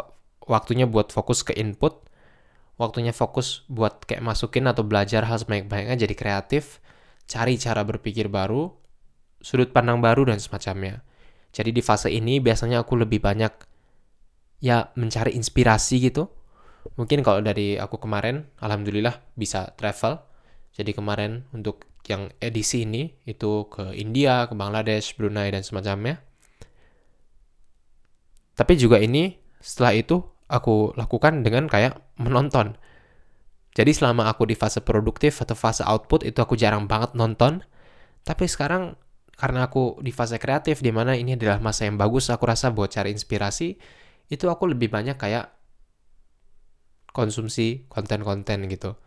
waktunya 0.48 0.88
buat 0.88 1.12
fokus 1.12 1.44
ke 1.44 1.52
input, 1.56 2.08
waktunya 2.80 3.12
fokus 3.12 3.68
buat 3.68 4.08
kayak 4.08 4.24
masukin 4.24 4.64
atau 4.66 4.82
belajar 4.82 5.28
hal 5.28 5.36
sebanyak-banyaknya 5.36 5.96
jadi 6.00 6.14
kreatif, 6.16 6.80
cari 7.28 7.60
cara 7.60 7.84
berpikir 7.84 8.32
baru, 8.32 8.72
sudut 9.44 9.70
pandang 9.70 10.00
baru, 10.00 10.32
dan 10.32 10.40
semacamnya. 10.40 11.04
Jadi 11.52 11.70
di 11.76 11.82
fase 11.84 12.08
ini 12.08 12.40
biasanya 12.40 12.80
aku 12.80 12.96
lebih 12.96 13.20
banyak 13.20 13.52
ya 14.64 14.88
mencari 14.96 15.36
inspirasi 15.36 16.00
gitu. 16.08 16.32
Mungkin 16.96 17.20
kalau 17.20 17.44
dari 17.44 17.76
aku 17.76 18.00
kemarin, 18.00 18.48
alhamdulillah 18.64 19.20
bisa 19.36 19.76
travel. 19.76 20.16
Jadi 20.72 20.96
kemarin 20.96 21.44
untuk 21.52 21.84
yang 22.08 22.32
edisi 22.40 22.88
ini 22.88 23.12
itu 23.28 23.68
ke 23.68 23.92
India, 23.92 24.48
ke 24.48 24.54
Bangladesh, 24.56 25.12
Brunei, 25.18 25.52
dan 25.52 25.60
semacamnya. 25.60 26.22
Tapi 28.60 28.76
juga 28.76 29.00
ini 29.00 29.32
setelah 29.64 29.96
itu 29.96 30.20
aku 30.52 30.92
lakukan 31.00 31.40
dengan 31.40 31.64
kayak 31.64 31.96
menonton 32.20 32.76
jadi 33.70 33.94
selama 33.94 34.26
aku 34.26 34.50
di 34.50 34.58
fase 34.58 34.82
produktif 34.82 35.38
atau 35.38 35.54
fase 35.54 35.86
output 35.86 36.26
itu 36.26 36.38
aku 36.42 36.58
jarang 36.58 36.90
banget 36.90 37.14
nonton. 37.14 37.62
Tapi 38.26 38.44
sekarang 38.50 38.98
karena 39.38 39.70
aku 39.70 40.02
di 40.02 40.10
fase 40.10 40.36
kreatif 40.36 40.82
di 40.82 40.90
mana 40.90 41.14
ini 41.14 41.38
adalah 41.38 41.62
masa 41.62 41.86
yang 41.86 41.96
bagus 41.96 42.28
aku 42.28 42.44
rasa 42.50 42.74
buat 42.74 42.90
cari 42.90 43.14
inspirasi, 43.14 43.78
itu 44.28 44.44
aku 44.50 44.68
lebih 44.74 44.90
banyak 44.90 45.16
kayak 45.16 45.54
konsumsi 47.14 47.86
konten-konten 47.86 48.66
gitu. 48.66 48.98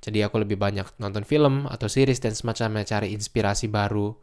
Jadi 0.00 0.24
aku 0.24 0.40
lebih 0.40 0.56
banyak 0.56 0.96
nonton 0.96 1.28
film 1.28 1.68
atau 1.68 1.84
series 1.84 2.24
dan 2.24 2.32
semacamnya 2.32 2.88
cari 2.88 3.12
inspirasi 3.12 3.68
baru. 3.68 4.16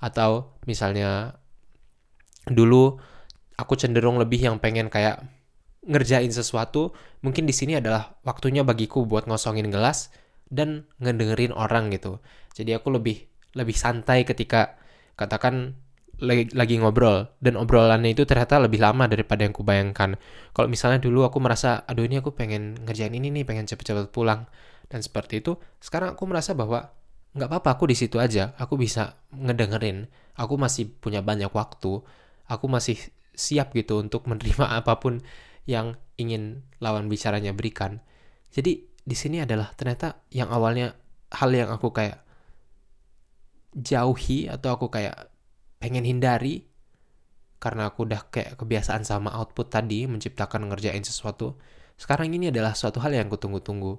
Atau 0.00 0.56
misalnya 0.64 1.36
dulu 2.48 2.96
aku 3.56 3.74
cenderung 3.76 4.20
lebih 4.20 4.40
yang 4.40 4.56
pengen 4.60 4.92
kayak 4.92 5.24
ngerjain 5.86 6.30
sesuatu, 6.30 6.92
mungkin 7.22 7.46
di 7.46 7.54
sini 7.54 7.78
adalah 7.78 8.18
waktunya 8.26 8.66
bagiku 8.66 9.06
buat 9.06 9.24
ngosongin 9.30 9.70
gelas 9.70 10.10
dan 10.50 10.86
ngedengerin 11.02 11.54
orang 11.54 11.90
gitu. 11.94 12.20
Jadi 12.54 12.74
aku 12.74 12.94
lebih 12.94 13.26
lebih 13.56 13.72
santai 13.72 14.28
ketika 14.28 14.76
katakan 15.16 15.78
lagi, 16.20 16.48
lagi 16.52 16.80
ngobrol 16.80 17.28
dan 17.40 17.60
obrolannya 17.60 18.12
itu 18.12 18.24
ternyata 18.24 18.60
lebih 18.60 18.80
lama 18.80 19.08
daripada 19.08 19.44
yang 19.44 19.52
kubayangkan. 19.52 20.16
Kalau 20.52 20.68
misalnya 20.68 21.00
dulu 21.00 21.24
aku 21.24 21.40
merasa 21.40 21.84
aduh 21.84 22.04
ini 22.04 22.20
aku 22.20 22.32
pengen 22.32 22.76
ngerjain 22.84 23.12
ini 23.12 23.32
nih, 23.32 23.44
pengen 23.44 23.68
cepet-cepet 23.68 24.12
pulang 24.12 24.48
dan 24.88 25.00
seperti 25.02 25.42
itu, 25.42 25.58
sekarang 25.82 26.14
aku 26.14 26.24
merasa 26.28 26.54
bahwa 26.54 26.94
nggak 27.36 27.48
apa-apa 27.52 27.76
aku 27.76 27.84
di 27.90 27.96
situ 27.98 28.16
aja, 28.16 28.56
aku 28.56 28.80
bisa 28.80 29.20
ngedengerin, 29.34 30.08
aku 30.40 30.56
masih 30.56 30.88
punya 30.88 31.20
banyak 31.20 31.52
waktu, 31.52 32.00
aku 32.48 32.66
masih 32.70 32.96
siap 33.36 33.76
gitu 33.76 34.00
untuk 34.00 34.26
menerima 34.26 34.66
apa 34.82 34.98
pun 34.98 35.20
yang 35.68 35.94
ingin 36.16 36.64
lawan 36.80 37.06
bicaranya 37.06 37.52
berikan. 37.52 38.00
Jadi 38.50 38.88
di 39.06 39.16
sini 39.16 39.44
adalah 39.44 39.70
ternyata 39.76 40.26
yang 40.34 40.50
awalnya 40.50 40.96
hal 41.30 41.52
yang 41.52 41.70
aku 41.70 41.92
kayak 41.92 42.24
jauhi 43.76 44.48
atau 44.48 44.74
aku 44.74 44.88
kayak 44.88 45.28
pengen 45.76 46.08
hindari 46.08 46.64
karena 47.60 47.92
aku 47.92 48.08
udah 48.08 48.28
kayak 48.32 48.56
kebiasaan 48.56 49.04
sama 49.04 49.32
output 49.36 49.68
tadi 49.68 50.08
menciptakan 50.08 50.68
ngerjain 50.72 51.04
sesuatu. 51.04 51.56
Sekarang 51.96 52.28
ini 52.32 52.52
adalah 52.52 52.76
suatu 52.76 53.00
hal 53.00 53.16
yang 53.16 53.28
kutunggu-tunggu. 53.32 53.96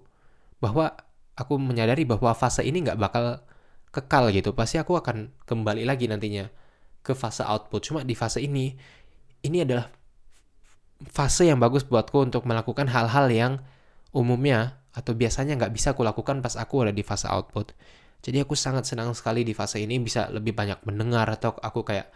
Bahwa 0.62 0.94
aku 1.38 1.58
menyadari 1.62 2.06
bahwa 2.06 2.34
fase 2.34 2.66
ini 2.66 2.86
nggak 2.86 2.98
bakal 2.98 3.42
kekal 3.90 4.30
gitu. 4.34 4.54
Pasti 4.54 4.78
aku 4.78 4.98
akan 4.98 5.34
kembali 5.46 5.86
lagi 5.86 6.06
nantinya 6.06 6.50
ke 7.02 7.18
fase 7.18 7.42
output. 7.46 7.82
Cuma 7.82 8.00
di 8.06 8.14
fase 8.14 8.46
ini, 8.46 8.78
ini 9.46 9.64
adalah 9.66 9.92
fase 11.06 11.46
yang 11.46 11.62
bagus 11.62 11.86
buatku 11.86 12.26
untuk 12.26 12.50
melakukan 12.50 12.90
hal-hal 12.90 13.30
yang 13.30 13.54
umumnya 14.16 14.82
atau 14.98 15.14
biasanya 15.14 15.54
nggak 15.62 15.74
bisa 15.74 15.94
aku 15.94 16.02
lakukan 16.02 16.42
pas 16.42 16.58
aku 16.58 16.90
ada 16.90 16.94
di 16.94 17.06
fase 17.06 17.30
output. 17.30 17.78
Jadi 18.26 18.42
aku 18.42 18.58
sangat 18.58 18.90
senang 18.90 19.14
sekali 19.14 19.46
di 19.46 19.54
fase 19.54 19.78
ini 19.78 20.02
bisa 20.02 20.26
lebih 20.34 20.58
banyak 20.58 20.82
mendengar 20.90 21.30
atau 21.30 21.54
aku 21.54 21.86
kayak 21.86 22.10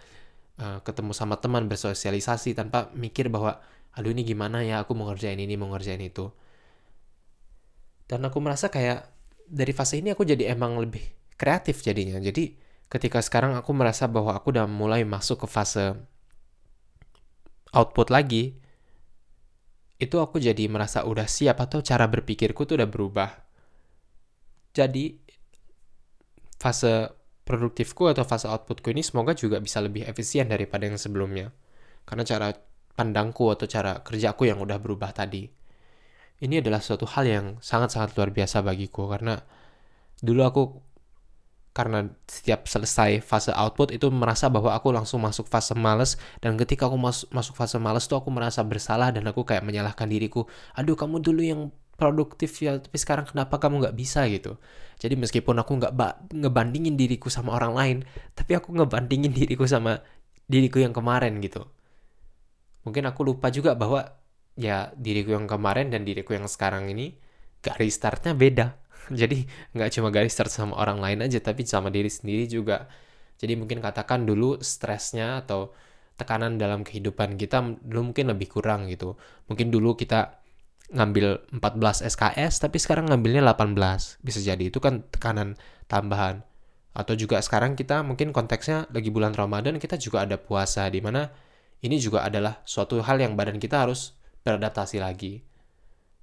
uh, 0.58 0.82
ketemu 0.82 1.14
sama 1.14 1.38
teman 1.38 1.70
bersosialisasi 1.70 2.58
tanpa 2.58 2.90
mikir 2.98 3.30
bahwa 3.30 3.62
aduh 3.94 4.10
ini 4.10 4.26
gimana 4.26 4.66
ya 4.66 4.82
aku 4.82 4.98
mau 4.98 5.06
ngerjain 5.14 5.38
ini 5.38 5.54
mau 5.54 5.70
ngerjain 5.70 6.02
itu. 6.02 6.34
Dan 8.10 8.26
aku 8.26 8.42
merasa 8.42 8.74
kayak 8.74 9.08
dari 9.46 9.72
fase 9.78 10.02
ini 10.02 10.12
aku 10.12 10.26
jadi 10.26 10.52
emang 10.58 10.82
lebih 10.82 11.06
kreatif 11.38 11.86
jadinya. 11.86 12.18
Jadi 12.18 12.58
ketika 12.90 13.22
sekarang 13.22 13.54
aku 13.54 13.72
merasa 13.78 14.10
bahwa 14.10 14.34
aku 14.34 14.52
udah 14.52 14.66
mulai 14.66 15.06
masuk 15.06 15.46
ke 15.46 15.48
fase 15.48 15.96
output 17.72 18.12
lagi, 18.12 18.56
itu 20.02 20.16
aku 20.18 20.42
jadi 20.42 20.66
merasa 20.66 21.06
udah 21.06 21.30
siap 21.30 21.62
atau 21.62 21.80
cara 21.86 22.10
berpikirku 22.10 22.66
tuh 22.66 22.82
udah 22.82 22.90
berubah. 22.90 23.30
Jadi 24.74 25.14
fase 26.58 27.12
produktifku 27.46 28.10
atau 28.10 28.26
fase 28.26 28.48
outputku 28.50 28.90
ini 28.94 29.06
semoga 29.06 29.38
juga 29.38 29.62
bisa 29.62 29.78
lebih 29.84 30.08
efisien 30.08 30.50
daripada 30.50 30.90
yang 30.90 30.98
sebelumnya. 30.98 31.54
Karena 32.08 32.24
cara 32.26 32.48
pandangku 32.98 33.50
atau 33.54 33.70
cara 33.70 34.02
kerjaku 34.02 34.50
yang 34.50 34.60
udah 34.60 34.78
berubah 34.82 35.14
tadi. 35.14 35.48
Ini 36.42 36.66
adalah 36.66 36.82
suatu 36.82 37.06
hal 37.06 37.26
yang 37.30 37.46
sangat-sangat 37.62 38.18
luar 38.18 38.34
biasa 38.34 38.66
bagiku 38.66 39.06
karena 39.06 39.38
dulu 40.18 40.42
aku 40.42 40.62
karena 41.72 42.12
setiap 42.28 42.68
selesai 42.68 43.24
fase 43.24 43.56
output 43.56 43.96
itu 43.96 44.12
merasa 44.12 44.52
bahwa 44.52 44.76
aku 44.76 44.92
langsung 44.92 45.24
masuk 45.24 45.48
fase 45.48 45.72
males. 45.72 46.20
Dan 46.44 46.60
ketika 46.60 46.92
aku 46.92 47.00
masuk 47.00 47.28
masuk 47.32 47.56
fase 47.56 47.80
males 47.80 48.04
tuh 48.12 48.20
aku 48.20 48.28
merasa 48.28 48.60
bersalah 48.68 49.16
dan 49.16 49.24
aku 49.28 49.48
kayak 49.48 49.64
menyalahkan 49.64 50.08
diriku. 50.12 50.48
Aduh 50.76 51.00
kamu 51.00 51.24
dulu 51.24 51.42
yang 51.42 51.62
produktif 51.96 52.58
ya 52.66 52.82
tapi 52.82 52.98
sekarang 52.98 53.30
kenapa 53.30 53.56
kamu 53.62 53.88
nggak 53.88 53.96
bisa 53.96 54.28
gitu? 54.28 54.60
Jadi 55.00 55.16
meskipun 55.16 55.56
aku 55.64 55.80
nggak 55.80 55.94
ngebandingin 56.36 57.00
diriku 57.00 57.32
sama 57.32 57.56
orang 57.56 57.74
lain 57.78 57.98
tapi 58.36 58.58
aku 58.58 58.76
ngebandingin 58.76 59.32
diriku 59.32 59.64
sama 59.64 60.04
diriku 60.52 60.84
yang 60.84 60.92
kemarin 60.92 61.40
gitu. 61.40 61.64
Mungkin 62.84 63.08
aku 63.08 63.22
lupa 63.24 63.48
juga 63.54 63.78
bahwa 63.78 64.18
ya 64.60 64.92
diriku 65.00 65.32
yang 65.38 65.48
kemarin 65.48 65.88
dan 65.94 66.04
diriku 66.04 66.36
yang 66.36 66.50
sekarang 66.50 66.92
ini 66.92 67.16
garis 67.62 67.96
startnya 67.96 68.34
beda. 68.34 68.76
Jadi 69.22 69.46
nggak 69.78 69.90
cuma 69.96 70.10
garis 70.10 70.34
start 70.34 70.52
sama 70.52 70.78
orang 70.78 71.00
lain 71.00 71.20
aja 71.26 71.40
tapi 71.40 71.64
sama 71.64 71.94
diri 71.94 72.10
sendiri 72.10 72.50
juga. 72.50 72.90
Jadi 73.42 73.58
mungkin 73.58 73.82
katakan 73.82 74.26
dulu 74.26 74.62
stresnya 74.62 75.42
atau 75.42 75.74
tekanan 76.18 76.62
dalam 76.62 76.86
kehidupan 76.86 77.34
kita 77.34 77.82
dulu 77.82 78.14
mungkin 78.14 78.30
lebih 78.30 78.48
kurang 78.54 78.86
gitu. 78.90 79.18
Mungkin 79.50 79.74
dulu 79.74 79.98
kita 79.98 80.42
ngambil 80.92 81.56
14 81.56 82.04
SKS 82.04 82.68
tapi 82.68 82.78
sekarang 82.78 83.08
ngambilnya 83.08 83.42
18 83.48 84.20
bisa 84.22 84.40
jadi 84.44 84.70
itu 84.70 84.78
kan 84.78 85.06
tekanan 85.10 85.58
tambahan. 85.90 86.46
Atau 86.92 87.16
juga 87.16 87.40
sekarang 87.40 87.80
kita 87.80 88.04
mungkin 88.04 88.36
konteksnya 88.36 88.92
lagi 88.92 89.10
bulan 89.10 89.32
Ramadan 89.32 89.80
kita 89.80 89.96
juga 89.96 90.28
ada 90.28 90.36
puasa 90.36 90.86
di 90.92 91.00
mana 91.00 91.32
ini 91.82 91.98
juga 91.98 92.22
adalah 92.28 92.62
suatu 92.68 93.02
hal 93.02 93.18
yang 93.18 93.34
badan 93.34 93.58
kita 93.58 93.88
harus 93.88 94.14
beradaptasi 94.44 95.02
lagi 95.02 95.42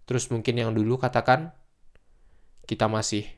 terus 0.09 0.33
mungkin 0.33 0.57
yang 0.57 0.73
dulu 0.73 0.97
katakan 0.97 1.53
kita 2.65 2.89
masih 2.89 3.29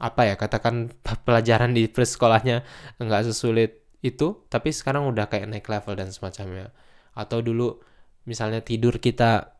apa 0.00 0.30
ya 0.30 0.34
katakan 0.40 0.94
pelajaran 1.26 1.76
di 1.76 1.90
sekolahnya 1.90 2.64
nggak 2.96 3.22
sesulit 3.28 3.84
itu 4.00 4.48
tapi 4.48 4.72
sekarang 4.72 5.04
udah 5.12 5.28
kayak 5.28 5.46
naik 5.46 5.68
level 5.68 5.94
dan 5.94 6.08
semacamnya. 6.08 6.72
Atau 7.12 7.44
dulu 7.44 7.84
misalnya 8.24 8.64
tidur 8.64 8.96
kita 8.96 9.52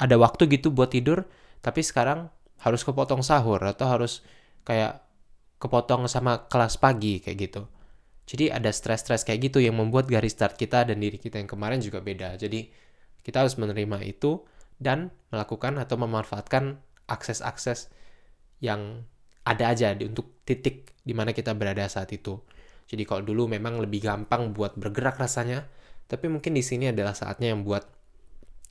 ada 0.00 0.16
waktu 0.16 0.48
gitu 0.48 0.72
buat 0.72 0.90
tidur 0.92 1.28
tapi 1.60 1.84
sekarang 1.84 2.32
harus 2.64 2.82
kepotong 2.82 3.20
sahur 3.20 3.60
atau 3.60 3.86
harus 3.86 4.24
kayak 4.64 5.04
kepotong 5.60 6.08
sama 6.08 6.48
kelas 6.48 6.80
pagi 6.80 7.20
kayak 7.20 7.38
gitu. 7.38 7.62
Jadi 8.24 8.48
ada 8.48 8.70
stres-stres 8.72 9.26
kayak 9.28 9.52
gitu 9.52 9.58
yang 9.60 9.76
membuat 9.76 10.08
garis 10.08 10.32
start 10.32 10.56
kita 10.56 10.88
dan 10.88 10.96
diri 10.96 11.20
kita 11.20 11.36
yang 11.36 11.50
kemarin 11.50 11.82
juga 11.82 12.00
beda. 12.00 12.40
Jadi 12.40 12.70
kita 13.22 13.42
harus 13.46 13.58
menerima 13.58 14.02
itu 14.06 14.42
dan 14.82 15.14
melakukan 15.30 15.78
atau 15.78 15.94
memanfaatkan 15.98 16.82
akses-akses 17.06 17.90
yang 18.58 19.06
ada 19.42 19.74
aja 19.74 19.94
di, 19.94 20.06
untuk 20.06 20.42
titik 20.46 20.94
di 21.02 21.14
mana 21.14 21.34
kita 21.34 21.54
berada 21.54 21.86
saat 21.86 22.10
itu. 22.14 22.38
Jadi 22.86 23.02
kalau 23.06 23.22
dulu 23.26 23.50
memang 23.50 23.78
lebih 23.82 24.02
gampang 24.02 24.54
buat 24.54 24.78
bergerak 24.78 25.18
rasanya, 25.18 25.66
tapi 26.06 26.28
mungkin 26.28 26.54
di 26.54 26.62
sini 26.62 26.90
adalah 26.90 27.14
saatnya 27.14 27.54
yang 27.54 27.62
buat 27.66 27.86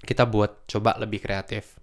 kita 0.03 0.27
buat 0.27 0.67
coba 0.67 0.97
lebih 0.97 1.21
kreatif. 1.21 1.81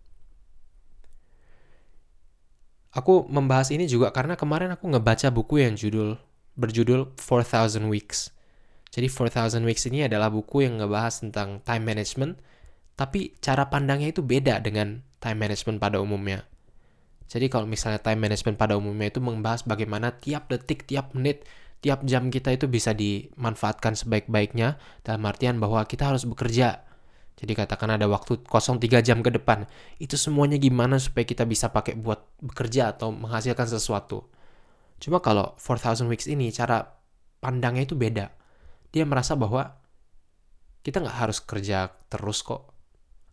Aku 2.95 3.29
membahas 3.29 3.69
ini 3.71 3.85
juga 3.85 4.11
karena 4.11 4.35
kemarin 4.35 4.73
aku 4.75 4.89
ngebaca 4.89 5.29
buku 5.29 5.61
yang 5.61 5.77
judul 5.77 6.19
berjudul 6.59 7.15
4000 7.15 7.87
Weeks. 7.87 8.35
Jadi 8.91 9.07
4000 9.07 9.63
Weeks 9.63 9.87
ini 9.87 10.09
adalah 10.09 10.33
buku 10.33 10.67
yang 10.67 10.83
ngebahas 10.83 11.23
tentang 11.23 11.63
time 11.63 11.85
management, 11.85 12.41
tapi 12.99 13.39
cara 13.39 13.71
pandangnya 13.71 14.11
itu 14.11 14.27
beda 14.27 14.59
dengan 14.59 15.07
time 15.23 15.39
management 15.47 15.79
pada 15.79 16.03
umumnya. 16.03 16.43
Jadi 17.31 17.47
kalau 17.47 17.71
misalnya 17.71 18.03
time 18.03 18.27
management 18.27 18.59
pada 18.59 18.75
umumnya 18.75 19.15
itu 19.15 19.23
membahas 19.23 19.63
bagaimana 19.63 20.19
tiap 20.19 20.51
detik, 20.51 20.83
tiap 20.89 21.15
menit, 21.15 21.47
tiap 21.79 22.03
jam 22.03 22.27
kita 22.33 22.51
itu 22.51 22.67
bisa 22.67 22.91
dimanfaatkan 22.91 23.95
sebaik-baiknya 23.95 24.83
dalam 25.07 25.23
artian 25.31 25.63
bahwa 25.63 25.85
kita 25.87 26.11
harus 26.11 26.27
bekerja. 26.27 26.83
Jadi 27.39 27.55
katakan 27.55 27.95
ada 27.95 28.11
waktu 28.11 28.43
kosong 28.43 28.83
3 28.83 28.99
jam 28.99 29.23
ke 29.23 29.31
depan. 29.31 29.71
Itu 30.03 30.19
semuanya 30.19 30.59
gimana 30.59 30.99
supaya 30.99 31.23
kita 31.23 31.47
bisa 31.47 31.71
pakai 31.71 31.95
buat 31.95 32.19
bekerja 32.43 32.99
atau 32.99 33.15
menghasilkan 33.15 33.71
sesuatu. 33.71 34.27
Cuma 34.99 35.23
kalau 35.23 35.55
4000 35.63 36.11
weeks 36.11 36.27
ini 36.27 36.51
cara 36.51 36.99
pandangnya 37.39 37.87
itu 37.87 37.95
beda. 37.95 38.35
Dia 38.91 39.07
merasa 39.07 39.39
bahwa 39.39 39.79
kita 40.83 40.99
nggak 40.99 41.19
harus 41.29 41.39
kerja 41.39 41.95
terus 42.11 42.43
kok. 42.43 42.78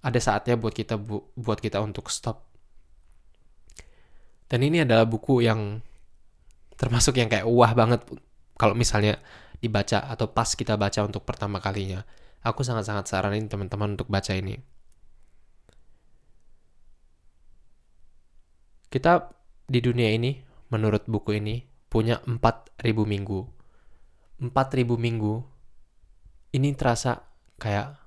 Ada 0.06 0.20
saatnya 0.22 0.54
buat 0.54 0.78
kita 0.78 1.02
bu 1.02 1.34
buat 1.34 1.58
kita 1.58 1.82
untuk 1.82 2.14
stop 2.14 2.46
dan 4.46 4.62
ini 4.62 4.86
adalah 4.86 5.10
buku 5.10 5.42
yang 5.42 5.82
termasuk 6.78 7.18
yang 7.18 7.32
kayak 7.32 7.50
wah 7.50 7.74
banget 7.74 8.06
kalau 8.56 8.78
misalnya 8.78 9.18
dibaca 9.58 10.06
atau 10.06 10.30
pas 10.30 10.48
kita 10.54 10.78
baca 10.78 11.02
untuk 11.02 11.26
pertama 11.26 11.58
kalinya. 11.58 12.06
Aku 12.46 12.62
sangat-sangat 12.62 13.10
saranin 13.10 13.50
teman-teman 13.50 13.98
untuk 13.98 14.06
baca 14.06 14.38
ini. 14.38 14.62
Kita 18.94 19.34
di 19.66 19.82
dunia 19.82 20.14
ini, 20.14 20.38
menurut 20.70 21.10
buku 21.10 21.42
ini, 21.42 21.66
punya 21.90 22.22
4000 22.22 22.86
minggu. 23.02 23.40
4000 24.46 24.94
minggu 24.94 25.34
ini 26.54 26.70
terasa 26.78 27.26
kayak 27.58 28.05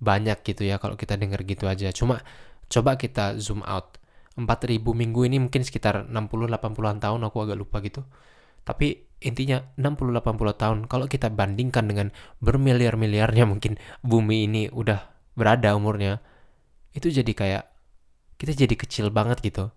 banyak 0.00 0.40
gitu 0.42 0.64
ya 0.64 0.80
kalau 0.80 0.96
kita 0.96 1.14
denger 1.20 1.44
gitu 1.44 1.68
aja. 1.68 1.92
Cuma 1.92 2.24
coba 2.66 2.96
kita 2.96 3.36
zoom 3.36 3.60
out 3.68 4.00
4000 4.34 4.80
minggu 4.80 5.20
ini 5.28 5.36
mungkin 5.42 5.60
sekitar 5.60 6.08
60-80an 6.08 6.98
tahun 6.98 7.20
aku 7.28 7.36
agak 7.44 7.58
lupa 7.60 7.84
gitu. 7.84 8.02
Tapi 8.64 9.10
intinya 9.20 9.60
60-80 9.76 10.56
tahun 10.56 10.78
kalau 10.88 11.04
kita 11.04 11.28
bandingkan 11.28 11.84
dengan 11.84 12.08
bermiliar-miliarnya 12.40 13.44
mungkin 13.44 13.76
bumi 14.00 14.48
ini 14.48 14.62
udah 14.72 15.12
berada 15.36 15.76
umurnya 15.76 16.24
itu 16.96 17.12
jadi 17.12 17.32
kayak 17.36 17.64
kita 18.40 18.52
jadi 18.56 18.74
kecil 18.74 19.06
banget 19.12 19.44
gitu. 19.44 19.68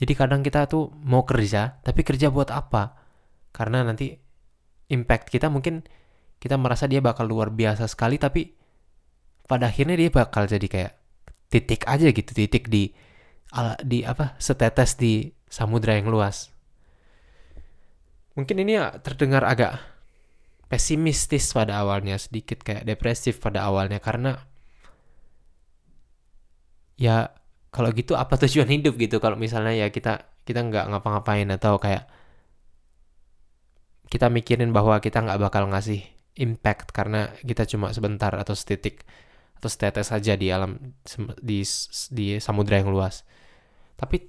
Jadi 0.00 0.12
kadang 0.16 0.40
kita 0.40 0.64
tuh 0.70 0.94
mau 1.02 1.26
kerja 1.26 1.82
tapi 1.82 2.06
kerja 2.06 2.30
buat 2.30 2.54
apa? 2.54 2.96
Karena 3.50 3.82
nanti 3.82 4.14
impact 4.90 5.28
kita 5.28 5.50
mungkin 5.50 5.82
kita 6.40 6.56
merasa 6.56 6.88
dia 6.88 7.02
bakal 7.04 7.28
luar 7.28 7.52
biasa 7.52 7.84
sekali 7.90 8.16
tapi 8.16 8.59
pada 9.50 9.66
akhirnya 9.66 9.98
dia 9.98 10.14
bakal 10.14 10.46
jadi 10.46 10.62
kayak 10.70 10.92
titik 11.50 11.82
aja 11.90 12.14
gitu 12.14 12.30
titik 12.30 12.70
di 12.70 12.94
di 13.82 14.06
apa 14.06 14.38
setetes 14.38 14.94
di 14.94 15.34
samudra 15.50 15.98
yang 15.98 16.06
luas. 16.06 16.54
Mungkin 18.38 18.62
ini 18.62 18.78
ya 18.78 18.94
terdengar 19.02 19.42
agak 19.42 19.82
pesimistis 20.70 21.50
pada 21.50 21.82
awalnya 21.82 22.14
sedikit 22.14 22.62
kayak 22.62 22.86
depresif 22.86 23.42
pada 23.42 23.66
awalnya 23.66 23.98
karena 23.98 24.38
ya 26.94 27.34
kalau 27.74 27.90
gitu 27.90 28.14
apa 28.14 28.38
tujuan 28.38 28.70
hidup 28.70 28.94
gitu? 28.94 29.18
Kalau 29.18 29.34
misalnya 29.34 29.74
ya 29.74 29.90
kita 29.90 30.30
kita 30.46 30.62
nggak 30.62 30.94
ngapa-ngapain 30.94 31.50
atau 31.50 31.82
kayak 31.82 32.06
kita 34.06 34.30
mikirin 34.30 34.70
bahwa 34.70 35.02
kita 35.02 35.26
nggak 35.26 35.42
bakal 35.42 35.66
ngasih 35.74 36.06
impact 36.38 36.94
karena 36.94 37.34
kita 37.42 37.66
cuma 37.66 37.90
sebentar 37.90 38.30
atau 38.38 38.54
setitik 38.54 39.02
atau 39.60 39.68
setetes 39.68 40.08
saja 40.08 40.34
di 40.40 40.48
alam 40.48 40.80
di 41.38 41.60
di 42.08 42.40
samudra 42.40 42.80
yang 42.80 42.88
luas. 42.88 43.28
Tapi 44.00 44.24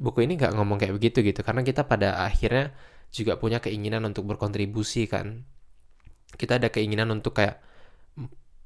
buku 0.00 0.24
ini 0.24 0.40
nggak 0.40 0.56
ngomong 0.56 0.80
kayak 0.80 0.96
begitu 0.96 1.20
gitu 1.20 1.44
karena 1.44 1.60
kita 1.60 1.84
pada 1.84 2.24
akhirnya 2.24 2.72
juga 3.12 3.36
punya 3.36 3.60
keinginan 3.60 4.08
untuk 4.08 4.24
berkontribusi 4.24 5.04
kan. 5.04 5.44
Kita 6.32 6.56
ada 6.56 6.72
keinginan 6.72 7.12
untuk 7.12 7.36
kayak 7.36 7.60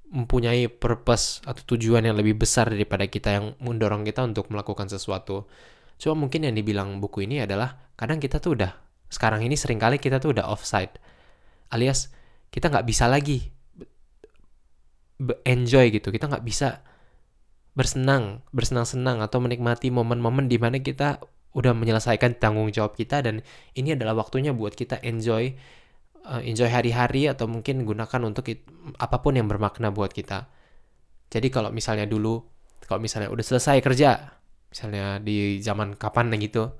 mempunyai 0.06 0.70
purpose 0.70 1.42
atau 1.42 1.74
tujuan 1.74 2.06
yang 2.06 2.14
lebih 2.14 2.38
besar 2.38 2.70
daripada 2.70 3.10
kita 3.10 3.42
yang 3.42 3.58
mendorong 3.58 4.06
kita 4.06 4.22
untuk 4.22 4.46
melakukan 4.54 4.86
sesuatu. 4.86 5.50
Cuma 5.98 6.14
mungkin 6.14 6.46
yang 6.46 6.54
dibilang 6.54 7.02
buku 7.02 7.26
ini 7.26 7.42
adalah 7.42 7.90
kadang 7.98 8.22
kita 8.22 8.38
tuh 8.38 8.54
udah 8.54 8.86
sekarang 9.06 9.42
ini 9.46 9.54
sering 9.54 9.78
kali 9.78 10.02
kita 10.02 10.18
tuh 10.18 10.34
udah 10.34 10.50
offside 10.50 10.98
alias 11.70 12.10
kita 12.50 12.70
nggak 12.70 12.86
bisa 12.86 13.06
lagi 13.06 13.54
enjoy 15.44 15.92
gitu. 15.92 16.08
Kita 16.12 16.28
nggak 16.28 16.44
bisa 16.44 16.84
bersenang 17.76 18.40
bersenang-senang 18.56 19.20
atau 19.20 19.36
menikmati 19.36 19.92
momen-momen 19.92 20.48
di 20.48 20.56
mana 20.56 20.80
kita 20.80 21.20
udah 21.52 21.76
menyelesaikan 21.76 22.40
tanggung 22.40 22.72
jawab 22.72 22.96
kita 22.96 23.20
dan 23.20 23.44
ini 23.76 23.92
adalah 23.92 24.16
waktunya 24.16 24.56
buat 24.56 24.72
kita 24.72 25.00
enjoy 25.04 25.52
uh, 26.24 26.40
enjoy 26.40 26.68
hari-hari 26.72 27.28
atau 27.28 27.44
mungkin 27.44 27.84
gunakan 27.84 28.20
untuk 28.24 28.48
it, 28.48 28.64
apa 28.96 29.20
pun 29.20 29.36
yang 29.36 29.44
bermakna 29.44 29.92
buat 29.92 30.12
kita. 30.12 30.48
Jadi 31.28 31.48
kalau 31.52 31.68
misalnya 31.68 32.08
dulu 32.08 32.40
kalau 32.84 33.00
misalnya 33.02 33.28
udah 33.28 33.44
selesai 33.44 33.82
kerja 33.84 34.36
misalnya 34.70 35.18
di 35.22 35.58
zaman 35.64 35.96
kapan 35.96 36.32
gitu 36.36 36.76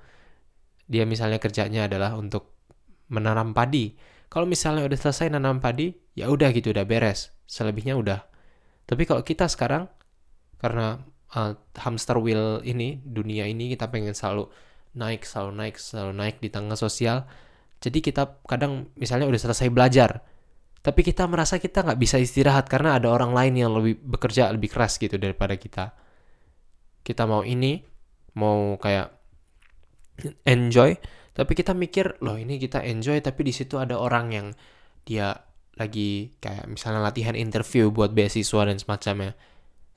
dia 0.87 1.03
misalnya 1.03 1.43
kerjanya 1.43 1.91
adalah 1.91 2.15
untuk 2.15 2.55
menanam 3.11 3.55
padi 3.55 3.95
kalau 4.29 4.47
misalnya 4.49 4.85
udah 4.87 4.99
selesai 4.99 5.31
nanam 5.33 5.63
padi 5.63 5.95
ya 6.19 6.31
udah 6.31 6.51
gitu 6.53 6.73
udah 6.73 6.87
beres. 6.87 7.33
Selebihnya 7.47 7.95
udah. 7.95 8.27
Tapi 8.87 9.03
kalau 9.07 9.23
kita 9.23 9.47
sekarang 9.47 9.87
karena 10.59 11.03
uh, 11.35 11.55
hamster 11.79 12.19
wheel 12.19 12.63
ini 12.67 12.99
dunia 13.03 13.47
ini 13.47 13.75
kita 13.75 13.91
pengen 13.91 14.17
selalu 14.17 14.51
naik 14.97 15.29
selalu 15.29 15.53
naik 15.53 15.77
selalu 15.79 16.13
naik 16.15 16.37
di 16.43 16.49
tangga 16.51 16.75
sosial. 16.75 17.27
Jadi 17.79 18.01
kita 18.01 18.43
kadang 18.49 18.89
misalnya 18.97 19.29
udah 19.29 19.41
selesai 19.41 19.69
belajar 19.69 20.25
tapi 20.87 21.03
kita 21.03 21.27
merasa 21.27 21.59
kita 21.59 21.83
nggak 21.83 21.99
bisa 21.99 22.15
istirahat 22.23 22.71
karena 22.71 22.95
ada 22.95 23.11
orang 23.11 23.35
lain 23.35 23.59
yang 23.59 23.75
lebih 23.75 23.99
bekerja 24.07 24.55
lebih 24.55 24.71
keras 24.71 25.03
gitu 25.03 25.19
daripada 25.19 25.59
kita. 25.59 25.91
Kita 27.03 27.27
mau 27.27 27.43
ini 27.43 27.83
mau 28.39 28.79
kayak 28.79 29.11
enjoy 30.47 30.95
tapi 31.37 31.53
kita 31.53 31.77
mikir 31.77 32.17
loh 32.25 32.41
ini 32.41 32.57
kita 32.57 32.81
enjoy 32.81 33.21
tapi 33.21 33.45
di 33.45 33.53
situ 33.53 33.77
ada 33.77 34.01
orang 34.01 34.27
yang 34.33 34.47
dia 35.05 35.37
lagi 35.77 36.33
kayak 36.41 36.73
misalnya 36.73 37.05
latihan 37.05 37.37
interview 37.37 37.93
buat 37.93 38.17
beasiswa 38.17 38.65
dan 38.65 38.81
semacamnya. 38.81 39.37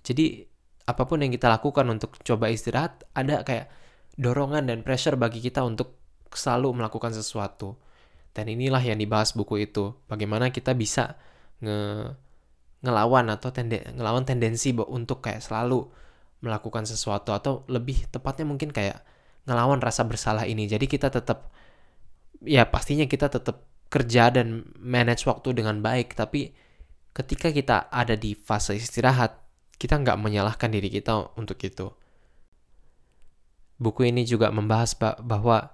Jadi 0.04 0.44
apa 0.84 1.08
pun 1.08 1.24
yang 1.24 1.32
kita 1.32 1.48
lakukan 1.48 1.88
untuk 1.88 2.20
coba 2.20 2.52
istirahat 2.52 3.08
ada 3.16 3.48
kayak 3.48 3.72
dorongan 4.20 4.68
dan 4.68 4.84
pressure 4.84 5.16
bagi 5.16 5.40
kita 5.40 5.64
untuk 5.64 5.96
selalu 6.36 6.76
melakukan 6.84 7.16
sesuatu. 7.16 7.80
Dan 8.36 8.52
inilah 8.52 8.84
yang 8.84 9.00
dibahas 9.00 9.32
buku 9.32 9.64
itu. 9.64 9.96
Bagaimana 10.12 10.52
kita 10.52 10.76
bisa 10.76 11.16
nge 11.64 12.12
ngelawan 12.80 13.28
atau 13.32 13.52
tende 13.52 13.84
ngelawan 13.96 14.24
tendensi 14.24 14.72
untuk 14.72 15.20
kayak 15.20 15.44
selalu 15.44 15.88
melakukan 16.40 16.88
sesuatu 16.88 17.36
atau 17.36 17.68
lebih 17.68 18.08
tepatnya 18.08 18.48
mungkin 18.48 18.72
kayak 18.72 19.04
ngelawan 19.50 19.82
rasa 19.82 20.06
bersalah 20.06 20.46
ini. 20.46 20.70
Jadi 20.70 20.86
kita 20.86 21.10
tetap 21.10 21.50
ya 22.46 22.70
pastinya 22.70 23.10
kita 23.10 23.28
tetap 23.34 23.66
kerja 23.90 24.30
dan 24.30 24.70
manage 24.78 25.26
waktu 25.26 25.58
dengan 25.58 25.82
baik, 25.82 26.14
tapi 26.14 26.54
ketika 27.18 27.50
kita 27.50 27.90
ada 27.90 28.14
di 28.14 28.38
fase 28.38 28.78
istirahat, 28.78 29.42
kita 29.82 29.98
nggak 29.98 30.22
menyalahkan 30.22 30.70
diri 30.70 30.94
kita 30.94 31.34
untuk 31.34 31.58
itu. 31.66 31.90
Buku 33.82 34.06
ini 34.06 34.28
juga 34.30 34.54
membahas 34.54 34.94
bahwa 35.24 35.74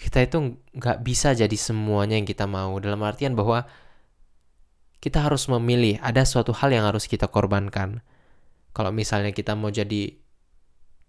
kita 0.00 0.24
itu 0.24 0.56
nggak 0.72 1.04
bisa 1.04 1.36
jadi 1.36 1.56
semuanya 1.58 2.16
yang 2.16 2.26
kita 2.26 2.48
mau. 2.48 2.78
Dalam 2.80 3.02
artian 3.04 3.36
bahwa 3.36 3.68
kita 5.02 5.18
harus 5.26 5.50
memilih, 5.50 5.98
ada 5.98 6.22
suatu 6.22 6.54
hal 6.54 6.70
yang 6.70 6.86
harus 6.86 7.10
kita 7.10 7.26
korbankan. 7.26 8.00
Kalau 8.72 8.94
misalnya 8.94 9.34
kita 9.34 9.58
mau 9.58 9.68
jadi 9.68 10.21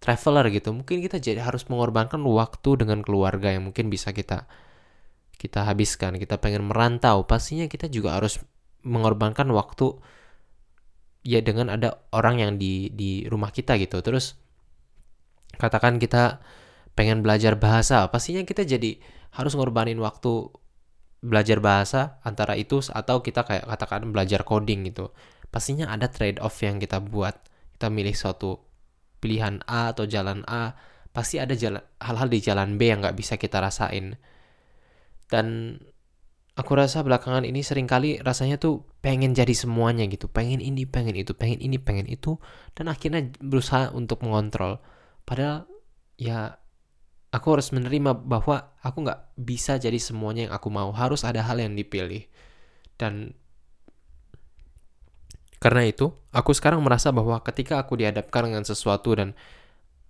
traveler 0.04 0.52
gitu 0.52 0.76
mungkin 0.76 1.00
kita 1.00 1.16
jadi 1.24 1.40
harus 1.40 1.64
mengorbankan 1.72 2.20
waktu 2.28 2.84
dengan 2.84 3.00
keluarga 3.00 3.56
yang 3.56 3.72
mungkin 3.72 3.88
bisa 3.88 4.12
kita 4.12 4.44
kita 5.40 5.64
habiskan. 5.68 6.20
Kita 6.20 6.40
pengen 6.40 6.68
merantau 6.68 7.24
pastinya 7.24 7.68
kita 7.72 7.88
juga 7.88 8.20
harus 8.20 8.40
mengorbankan 8.84 9.48
waktu 9.52 9.96
ya 11.24 11.40
dengan 11.40 11.72
ada 11.72 12.04
orang 12.12 12.44
yang 12.44 12.52
di 12.60 12.92
di 12.92 13.28
rumah 13.28 13.52
kita 13.56 13.80
gitu. 13.80 14.04
Terus 14.04 14.36
katakan 15.56 16.00
kita 16.00 16.44
pengen 16.94 17.26
belajar 17.26 17.58
bahasa 17.58 18.06
pastinya 18.12 18.44
kita 18.46 18.68
jadi 18.68 19.00
harus 19.34 19.58
ngorbanin 19.58 19.98
waktu 19.98 20.52
belajar 21.24 21.58
bahasa 21.64 22.22
antara 22.22 22.54
itu 22.60 22.84
atau 22.92 23.24
kita 23.24 23.48
kayak 23.48 23.66
katakan 23.66 24.12
belajar 24.12 24.44
coding 24.44 24.88
gitu. 24.92 25.16
Pastinya 25.48 25.92
ada 25.92 26.12
trade 26.12 26.44
off 26.44 26.60
yang 26.60 26.80
kita 26.80 27.00
buat 27.00 27.36
kita 27.78 27.88
milih 27.88 28.16
suatu 28.16 28.73
pilihan 29.24 29.64
A 29.64 29.96
atau 29.96 30.04
jalan 30.04 30.44
A, 30.44 30.76
pasti 31.16 31.40
ada 31.40 31.56
hal-hal 32.04 32.28
di 32.28 32.44
jalan 32.44 32.76
B 32.76 32.92
yang 32.92 33.00
nggak 33.00 33.16
bisa 33.16 33.40
kita 33.40 33.64
rasain. 33.64 34.20
Dan 35.32 35.80
aku 36.60 36.72
rasa 36.76 37.02
belakangan 37.02 37.48
ini 37.48 37.64
sering 37.64 37.88
kali 37.88 38.20
rasanya 38.20 38.60
tuh 38.60 38.84
pengen 39.00 39.32
jadi 39.32 39.56
semuanya 39.56 40.04
gitu, 40.12 40.28
pengen 40.28 40.60
ini, 40.60 40.84
pengen 40.84 41.16
itu, 41.16 41.32
pengen 41.32 41.64
ini, 41.64 41.80
pengen 41.80 42.12
itu, 42.12 42.36
dan 42.76 42.92
akhirnya 42.92 43.32
berusaha 43.40 43.96
untuk 43.96 44.22
mengontrol. 44.28 44.84
Padahal 45.24 45.66
ya 46.20 46.60
aku 47.34 47.48
harus 47.58 47.74
menerima 47.74 48.14
bahwa 48.28 48.76
aku 48.84 48.98
nggak 49.08 49.40
bisa 49.40 49.80
jadi 49.80 49.98
semuanya 49.98 50.52
yang 50.52 50.54
aku 50.54 50.68
mau, 50.70 50.92
harus 50.92 51.24
ada 51.24 51.42
hal 51.42 51.58
yang 51.58 51.74
dipilih. 51.74 52.28
Dan 53.00 53.34
karena 55.64 55.88
itu, 55.88 56.12
aku 56.36 56.52
sekarang 56.52 56.84
merasa 56.84 57.16
bahwa 57.16 57.40
ketika 57.40 57.80
aku 57.80 57.96
dihadapkan 57.96 58.52
dengan 58.52 58.68
sesuatu 58.68 59.16
dan 59.16 59.32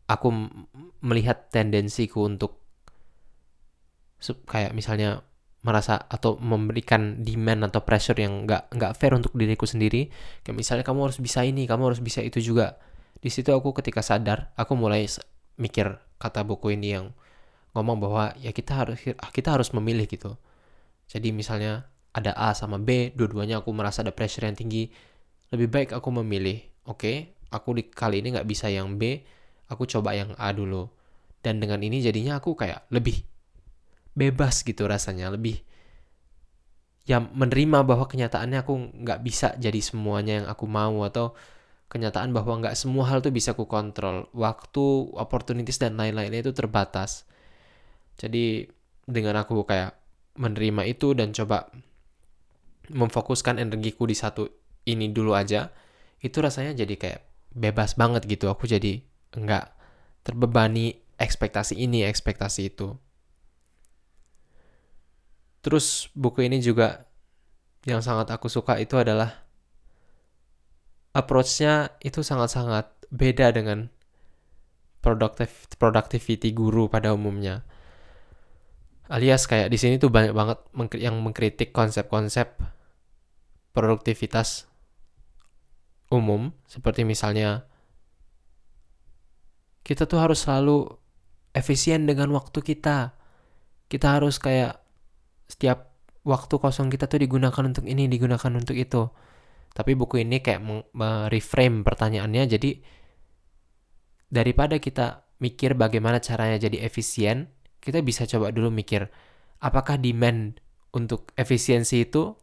aku 0.09 0.33
melihat 1.05 1.53
tendensiku 1.53 2.25
untuk 2.25 2.57
kayak 4.49 4.73
misalnya 4.73 5.21
merasa 5.61 6.09
atau 6.09 6.41
memberikan 6.41 7.21
demand 7.21 7.69
atau 7.69 7.85
pressure 7.85 8.17
yang 8.17 8.49
nggak 8.49 8.73
nggak 8.73 8.91
fair 8.97 9.13
untuk 9.13 9.31
diriku 9.37 9.63
sendiri 9.63 10.09
kayak 10.41 10.57
misalnya 10.57 10.83
kamu 10.83 11.07
harus 11.07 11.19
bisa 11.21 11.45
ini 11.45 11.69
kamu 11.69 11.93
harus 11.93 12.01
bisa 12.01 12.25
itu 12.25 12.41
juga. 12.41 12.81
Di 13.21 13.29
situ 13.29 13.53
aku 13.53 13.77
ketika 13.77 14.01
sadar 14.01 14.49
aku 14.57 14.73
mulai 14.73 15.05
mikir 15.61 16.01
kata 16.17 16.41
buku 16.41 16.73
ini 16.73 16.97
yang 16.97 17.13
ngomong 17.77 18.01
bahwa 18.01 18.33
ya 18.41 18.49
kita 18.49 18.73
harus 18.73 18.97
kita 19.05 19.53
harus 19.53 19.69
memilih 19.69 20.09
gitu. 20.09 20.33
Jadi 21.05 21.29
misalnya 21.29 21.85
ada 22.09 22.33
A 22.33 22.57
sama 22.57 22.81
B 22.81 23.13
dua-duanya 23.13 23.61
aku 23.61 23.69
merasa 23.69 24.01
ada 24.01 24.09
pressure 24.09 24.49
yang 24.49 24.57
tinggi 24.57 25.12
lebih 25.53 25.69
baik 25.69 25.89
aku 25.93 26.09
memilih, 26.09 26.65
oke, 26.89 27.05
okay, 27.05 27.37
aku 27.53 27.77
di 27.77 27.83
kali 27.85 28.25
ini 28.25 28.33
nggak 28.33 28.49
bisa 28.49 28.73
yang 28.73 28.97
B, 28.97 29.21
aku 29.69 29.85
coba 29.85 30.17
yang 30.17 30.33
A 30.41 30.49
dulu. 30.49 30.89
Dan 31.45 31.61
dengan 31.61 31.77
ini 31.85 32.01
jadinya 32.01 32.41
aku 32.41 32.57
kayak 32.57 32.89
lebih 32.89 33.21
bebas 34.17 34.65
gitu 34.65 34.89
rasanya, 34.89 35.29
lebih 35.29 35.61
ya 37.05 37.19
menerima 37.19 37.83
bahwa 37.85 38.07
kenyataannya 38.07 38.63
aku 38.63 38.73
nggak 39.05 39.19
bisa 39.21 39.53
jadi 39.59 39.77
semuanya 39.83 40.33
yang 40.41 40.47
aku 40.47 40.65
mau 40.65 41.03
atau 41.03 41.35
kenyataan 41.91 42.31
bahwa 42.33 42.63
nggak 42.63 42.79
semua 42.79 43.05
hal 43.11 43.21
tuh 43.21 43.29
bisa 43.29 43.53
aku 43.53 43.69
kontrol. 43.69 44.25
Waktu, 44.33 45.13
opportunities 45.13 45.77
dan 45.77 45.93
lain-lainnya 45.93 46.49
itu 46.49 46.53
terbatas. 46.55 47.29
Jadi 48.17 48.65
dengan 49.05 49.37
aku 49.37 49.61
kayak 49.67 49.93
menerima 50.41 50.89
itu 50.89 51.13
dan 51.13 51.29
coba 51.35 51.69
memfokuskan 52.89 53.61
energiku 53.61 54.09
di 54.09 54.17
satu 54.17 54.62
ini 54.83 55.11
dulu 55.11 55.35
aja 55.35 55.71
itu 56.23 56.39
rasanya 56.39 56.73
jadi 56.73 56.95
kayak 56.95 57.21
bebas 57.53 57.95
banget 57.99 58.25
gitu. 58.25 58.47
Aku 58.49 58.65
jadi 58.65 59.03
nggak 59.35 59.65
terbebani 60.23 60.99
ekspektasi 61.19 61.77
ini 61.77 62.07
ekspektasi 62.07 62.71
itu. 62.73 62.95
Terus 65.63 66.11
buku 66.11 66.43
ini 66.47 66.59
juga 66.59 67.07
yang 67.87 68.03
sangat 68.03 68.31
aku 68.31 68.47
suka 68.51 68.79
itu 68.79 68.99
adalah 68.99 69.43
approach-nya 71.15 71.95
itu 72.03 72.23
sangat-sangat 72.23 72.89
beda 73.13 73.53
dengan 73.55 73.87
productivity 75.77 76.55
guru 76.55 76.87
pada 76.87 77.11
umumnya. 77.11 77.67
Alias 79.11 79.45
kayak 79.45 79.67
di 79.67 79.77
sini 79.77 79.99
tuh 79.99 80.07
banyak 80.07 80.31
banget 80.31 80.59
yang 80.99 81.19
mengkritik 81.19 81.75
konsep-konsep 81.75 82.55
produktivitas 83.75 84.71
umum 86.13 86.53
seperti 86.69 87.01
misalnya 87.01 87.65
kita 89.83 90.07
tuh 90.07 90.21
harus 90.21 90.45
selalu 90.47 90.87
efisien 91.51 92.07
dengan 92.07 92.31
waktu 92.33 92.63
kita. 92.63 93.13
Kita 93.91 94.07
harus 94.17 94.39
kayak 94.39 94.79
setiap 95.51 95.93
waktu 96.23 96.55
kosong 96.55 96.87
kita 96.87 97.05
tuh 97.05 97.19
digunakan 97.19 97.63
untuk 97.67 97.83
ini, 97.85 98.07
digunakan 98.07 98.51
untuk 98.55 98.73
itu. 98.79 99.11
Tapi 99.75 99.91
buku 99.93 100.23
ini 100.23 100.39
kayak 100.39 100.63
mereframe 100.95 101.83
pertanyaannya 101.83 102.43
jadi 102.47 102.71
daripada 104.31 104.79
kita 104.79 105.27
mikir 105.43 105.75
bagaimana 105.75 106.23
caranya 106.23 106.57
jadi 106.57 106.87
efisien, 106.87 107.51
kita 107.83 107.99
bisa 107.99 108.23
coba 108.23 108.55
dulu 108.55 108.71
mikir 108.71 109.11
apakah 109.59 109.99
demand 109.99 110.63
untuk 110.95 111.33
efisiensi 111.35 112.07
itu 112.07 112.33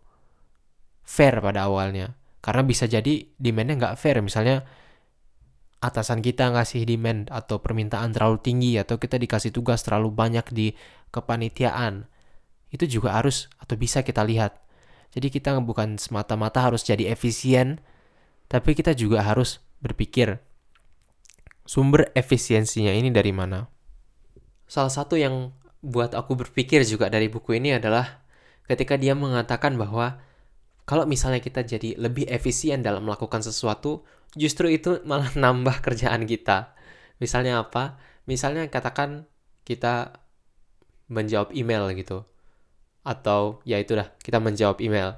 fair 1.07 1.41
pada 1.41 1.67
awalnya. 1.67 2.20
Karena 2.41 2.65
bisa 2.65 2.89
jadi 2.89 3.29
demandnya 3.37 3.77
nggak 3.77 3.97
fair. 4.01 4.21
Misalnya 4.25 4.65
atasan 5.81 6.21
kita 6.21 6.53
ngasih 6.53 6.85
demand 6.85 7.33
atau 7.33 7.61
permintaan 7.61 8.13
terlalu 8.13 8.41
tinggi 8.45 8.77
atau 8.77 9.01
kita 9.01 9.17
dikasih 9.17 9.53
tugas 9.53 9.81
terlalu 9.81 10.13
banyak 10.13 10.45
di 10.53 10.73
kepanitiaan. 11.09 12.05
Itu 12.69 12.85
juga 12.85 13.17
harus 13.17 13.49
atau 13.57 13.77
bisa 13.77 14.05
kita 14.05 14.25
lihat. 14.25 14.61
Jadi 15.11 15.33
kita 15.33 15.59
bukan 15.59 15.99
semata-mata 15.99 16.63
harus 16.63 16.87
jadi 16.87 17.11
efisien, 17.11 17.83
tapi 18.47 18.79
kita 18.79 18.95
juga 18.95 19.27
harus 19.27 19.59
berpikir 19.83 20.39
sumber 21.67 22.15
efisiensinya 22.15 22.95
ini 22.95 23.11
dari 23.11 23.35
mana. 23.35 23.67
Salah 24.71 24.93
satu 24.93 25.19
yang 25.19 25.51
buat 25.83 26.15
aku 26.15 26.39
berpikir 26.39 26.87
juga 26.87 27.11
dari 27.11 27.27
buku 27.27 27.59
ini 27.59 27.75
adalah 27.75 28.23
ketika 28.71 28.95
dia 28.95 29.19
mengatakan 29.19 29.75
bahwa 29.75 30.23
kalau 30.91 31.07
misalnya 31.07 31.39
kita 31.39 31.63
jadi 31.63 31.95
lebih 31.95 32.27
efisien 32.27 32.83
dalam 32.83 33.07
melakukan 33.07 33.47
sesuatu, 33.47 34.03
justru 34.35 34.75
itu 34.75 34.99
malah 35.07 35.31
nambah 35.39 35.87
kerjaan 35.87 36.27
kita. 36.27 36.75
Misalnya 37.23 37.63
apa? 37.63 37.95
Misalnya 38.27 38.67
katakan 38.67 39.31
kita 39.63 40.19
menjawab 41.07 41.55
email 41.55 41.87
gitu. 41.95 42.27
Atau 43.07 43.63
ya 43.63 43.79
itu 43.79 43.95
dah, 43.95 44.11
kita 44.19 44.43
menjawab 44.43 44.83
email. 44.83 45.15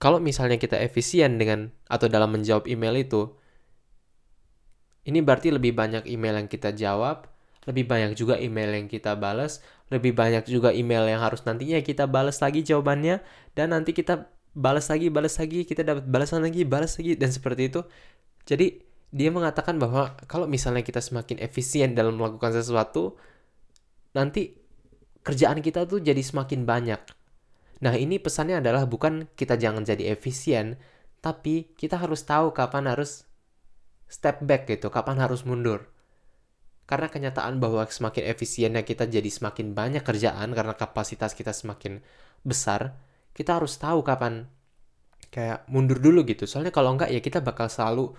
Kalau 0.00 0.16
misalnya 0.16 0.56
kita 0.56 0.80
efisien 0.80 1.36
dengan 1.36 1.68
atau 1.84 2.08
dalam 2.08 2.32
menjawab 2.32 2.64
email 2.64 2.96
itu, 2.96 3.36
ini 5.04 5.20
berarti 5.20 5.52
lebih 5.52 5.76
banyak 5.76 6.08
email 6.08 6.40
yang 6.40 6.48
kita 6.48 6.72
jawab 6.72 7.28
lebih 7.64 7.88
banyak 7.88 8.12
juga 8.16 8.36
email 8.40 8.72
yang 8.76 8.88
kita 8.88 9.16
balas, 9.16 9.64
lebih 9.88 10.12
banyak 10.12 10.44
juga 10.48 10.72
email 10.72 11.08
yang 11.08 11.20
harus 11.20 11.44
nantinya 11.44 11.80
kita 11.80 12.04
balas 12.08 12.40
lagi 12.40 12.60
jawabannya, 12.64 13.24
dan 13.56 13.72
nanti 13.72 13.96
kita 13.96 14.28
balas 14.54 14.88
lagi, 14.88 15.10
balas 15.10 15.36
lagi, 15.36 15.66
kita 15.66 15.82
dapat 15.82 16.04
balasan 16.06 16.44
lagi, 16.44 16.62
balas 16.62 16.96
lagi, 17.00 17.18
dan 17.18 17.30
seperti 17.34 17.72
itu. 17.72 17.80
Jadi, 18.46 18.80
dia 19.14 19.30
mengatakan 19.30 19.78
bahwa 19.78 20.18
kalau 20.26 20.50
misalnya 20.50 20.82
kita 20.82 20.98
semakin 20.98 21.38
efisien 21.42 21.94
dalam 21.94 22.18
melakukan 22.18 22.54
sesuatu, 22.54 23.14
nanti 24.14 24.58
kerjaan 25.24 25.62
kita 25.62 25.86
tuh 25.86 26.02
jadi 26.02 26.20
semakin 26.20 26.66
banyak. 26.66 27.00
Nah, 27.82 27.94
ini 27.94 28.18
pesannya 28.18 28.58
adalah 28.58 28.86
bukan 28.86 29.30
kita 29.34 29.58
jangan 29.58 29.82
jadi 29.82 30.14
efisien, 30.14 30.78
tapi 31.24 31.72
kita 31.74 31.96
harus 31.96 32.22
tahu 32.26 32.52
kapan 32.52 32.90
harus 32.90 33.24
step 34.10 34.44
back 34.44 34.68
gitu, 34.70 34.92
kapan 34.92 35.18
harus 35.18 35.42
mundur. 35.42 35.93
Karena 36.84 37.08
kenyataan 37.08 37.56
bahwa 37.60 37.84
semakin 37.88 38.28
efisiennya 38.28 38.84
kita 38.84 39.08
jadi 39.08 39.26
semakin 39.28 39.72
banyak 39.72 40.04
kerjaan 40.04 40.52
karena 40.52 40.76
kapasitas 40.76 41.32
kita 41.32 41.56
semakin 41.56 42.04
besar, 42.44 42.92
kita 43.32 43.56
harus 43.56 43.80
tahu 43.80 44.04
kapan 44.04 44.44
kayak 45.32 45.64
mundur 45.72 45.98
dulu 45.98 46.28
gitu. 46.28 46.44
Soalnya 46.44 46.70
kalau 46.70 46.92
enggak 46.92 47.08
ya 47.08 47.24
kita 47.24 47.40
bakal 47.40 47.72
selalu 47.72 48.12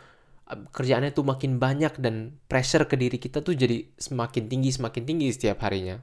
kerjaannya 0.45 1.13
tuh 1.13 1.25
makin 1.25 1.57
banyak 1.57 1.97
dan 1.97 2.37
pressure 2.45 2.85
ke 2.85 2.93
diri 2.97 3.17
kita 3.17 3.41
tuh 3.41 3.57
jadi 3.57 3.89
semakin 3.97 4.45
tinggi 4.45 4.69
semakin 4.73 5.03
tinggi 5.05 5.27
setiap 5.33 5.61
harinya. 5.65 6.01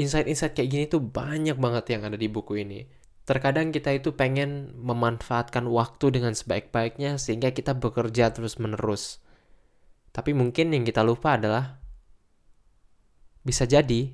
Insight-insight 0.00 0.56
kayak 0.56 0.68
gini 0.72 0.84
tuh 0.88 1.04
banyak 1.04 1.60
banget 1.60 1.92
yang 1.92 2.08
ada 2.08 2.16
di 2.16 2.28
buku 2.28 2.64
ini. 2.64 2.88
Terkadang 3.28 3.68
kita 3.68 3.92
itu 3.92 4.16
pengen 4.16 4.72
memanfaatkan 4.80 5.68
waktu 5.68 6.08
dengan 6.08 6.32
sebaik-baiknya 6.32 7.20
sehingga 7.20 7.52
kita 7.52 7.76
bekerja 7.76 8.32
terus-menerus. 8.32 9.20
Tapi 10.10 10.34
mungkin 10.34 10.74
yang 10.74 10.82
kita 10.82 11.06
lupa 11.06 11.38
adalah 11.38 11.78
bisa 13.40 13.64
jadi 13.64 14.10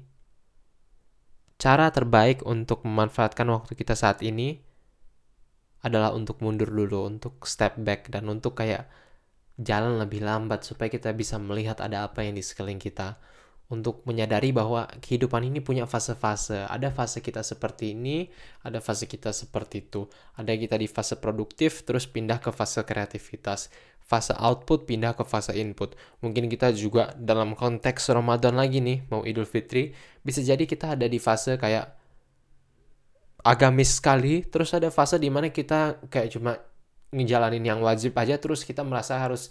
cara 1.56 1.88
terbaik 1.88 2.44
untuk 2.44 2.84
memanfaatkan 2.84 3.48
waktu 3.48 3.72
kita 3.74 3.96
saat 3.96 4.20
ini 4.20 4.60
adalah 5.80 6.12
untuk 6.12 6.44
mundur 6.44 6.68
dulu, 6.68 7.08
untuk 7.08 7.42
step 7.48 7.80
back 7.80 8.12
dan 8.12 8.28
untuk 8.28 8.60
kayak 8.60 8.86
jalan 9.56 9.96
lebih 9.96 10.20
lambat 10.20 10.68
supaya 10.68 10.92
kita 10.92 11.16
bisa 11.16 11.40
melihat 11.40 11.80
ada 11.80 12.04
apa 12.04 12.20
yang 12.20 12.36
di 12.36 12.44
sekeliling 12.44 12.76
kita 12.76 13.16
untuk 13.66 14.06
menyadari 14.06 14.54
bahwa 14.54 14.86
kehidupan 15.02 15.42
ini 15.42 15.58
punya 15.58 15.90
fase-fase. 15.90 16.70
Ada 16.70 16.94
fase 16.94 17.18
kita 17.18 17.42
seperti 17.42 17.98
ini, 17.98 18.30
ada 18.62 18.78
fase 18.78 19.10
kita 19.10 19.34
seperti 19.34 19.90
itu. 19.90 20.06
Ada 20.38 20.54
kita 20.54 20.78
di 20.78 20.86
fase 20.86 21.18
produktif, 21.18 21.82
terus 21.82 22.06
pindah 22.06 22.38
ke 22.38 22.54
fase 22.54 22.86
kreativitas. 22.86 23.74
Fase 24.06 24.32
output 24.38 24.86
pindah 24.86 25.18
ke 25.18 25.26
fase 25.26 25.50
input. 25.58 25.98
Mungkin 26.22 26.46
kita 26.46 26.70
juga 26.70 27.10
dalam 27.18 27.58
konteks 27.58 28.14
Ramadan 28.14 28.54
lagi 28.54 28.78
nih, 28.78 29.10
mau 29.10 29.26
Idul 29.26 29.50
Fitri, 29.50 29.90
bisa 30.22 30.38
jadi 30.40 30.62
kita 30.62 30.94
ada 30.94 31.10
di 31.10 31.18
fase 31.18 31.58
kayak 31.58 31.90
agamis 33.42 33.98
sekali, 33.98 34.46
terus 34.46 34.70
ada 34.74 34.94
fase 34.94 35.18
di 35.18 35.26
mana 35.26 35.50
kita 35.50 36.06
kayak 36.06 36.28
cuma 36.30 36.54
ngejalanin 37.10 37.66
yang 37.66 37.80
wajib 37.82 38.14
aja, 38.14 38.38
terus 38.38 38.62
kita 38.62 38.86
merasa 38.86 39.18
harus 39.18 39.50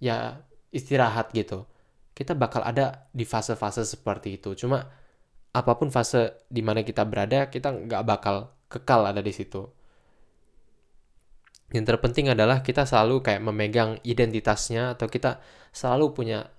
ya 0.00 0.40
istirahat 0.72 1.36
gitu 1.36 1.68
kita 2.12 2.36
bakal 2.36 2.60
ada 2.64 3.08
di 3.12 3.24
fase-fase 3.24 3.82
seperti 3.88 4.36
itu. 4.40 4.52
Cuma 4.56 4.84
apa 5.52 5.72
pun 5.76 5.88
fase 5.92 6.46
di 6.48 6.60
mana 6.64 6.84
kita 6.84 7.04
berada, 7.08 7.48
kita 7.48 7.72
nggak 7.72 8.02
bakal 8.04 8.52
kekal 8.68 9.08
ada 9.08 9.20
di 9.24 9.32
situ. 9.32 9.68
Yang 11.72 11.84
terpenting 11.88 12.28
adalah 12.28 12.60
kita 12.60 12.84
selalu 12.84 13.24
kayak 13.24 13.40
memegang 13.40 13.96
identitasnya 14.04 14.92
atau 14.94 15.08
kita 15.08 15.40
selalu 15.72 16.12
punya 16.12 16.52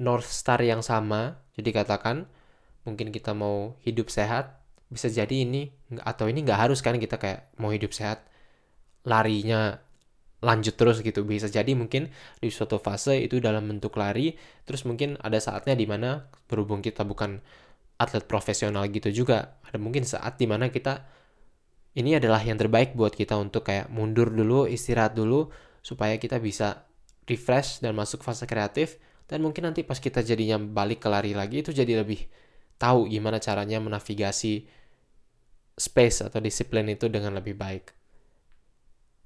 North 0.00 0.28
Star 0.32 0.58
yang 0.64 0.80
sama. 0.80 1.44
Jadi 1.52 1.68
katakan 1.70 2.26
mungkin 2.88 3.12
kita 3.12 3.36
mau 3.36 3.76
hidup 3.84 4.08
sehat, 4.08 4.62
bisa 4.92 5.08
jadi 5.08 5.44
ini 5.44 5.72
atau 6.04 6.28
ini 6.28 6.44
nggak 6.44 6.60
harus 6.68 6.84
kan 6.84 7.00
kita 7.00 7.16
kayak 7.16 7.52
mau 7.56 7.72
hidup 7.72 7.96
sehat 7.96 8.28
larinya 9.08 9.80
lanjut 10.42 10.74
terus 10.74 11.00
gitu 11.00 11.22
bisa 11.22 11.46
jadi 11.46 11.72
mungkin 11.72 12.10
di 12.42 12.50
suatu 12.50 12.76
fase 12.76 13.22
itu 13.22 13.38
dalam 13.38 13.64
bentuk 13.70 13.94
lari 13.94 14.34
terus 14.66 14.82
mungkin 14.84 15.16
ada 15.22 15.38
saatnya 15.38 15.72
di 15.78 15.86
mana 15.86 16.28
berhubung 16.50 16.82
kita 16.82 17.06
bukan 17.06 17.40
atlet 17.96 18.26
profesional 18.26 18.84
gitu 18.90 19.14
juga 19.14 19.56
ada 19.62 19.78
mungkin 19.78 20.02
saat 20.02 20.36
di 20.36 20.50
mana 20.50 20.68
kita 20.68 21.06
ini 21.92 22.16
adalah 22.16 22.40
yang 22.40 22.56
terbaik 22.56 22.96
buat 22.96 23.12
kita 23.12 23.36
untuk 23.36 23.68
kayak 23.68 23.92
mundur 23.92 24.32
dulu 24.32 24.64
istirahat 24.64 25.12
dulu 25.12 25.52
supaya 25.84 26.16
kita 26.16 26.40
bisa 26.40 26.88
refresh 27.28 27.84
dan 27.84 27.92
masuk 27.92 28.24
fase 28.24 28.48
kreatif 28.48 28.96
dan 29.28 29.44
mungkin 29.44 29.68
nanti 29.68 29.84
pas 29.84 30.00
kita 30.00 30.24
jadinya 30.24 30.56
balik 30.56 31.04
ke 31.04 31.08
lari 31.08 31.36
lagi 31.36 31.60
itu 31.60 31.72
jadi 31.72 32.00
lebih 32.00 32.24
tahu 32.80 33.06
gimana 33.08 33.38
caranya 33.38 33.78
menavigasi 33.78 34.66
space 35.76 36.28
atau 36.28 36.40
disiplin 36.40 36.84
itu 36.88 37.08
dengan 37.08 37.36
lebih 37.36 37.56
baik. 37.56 37.92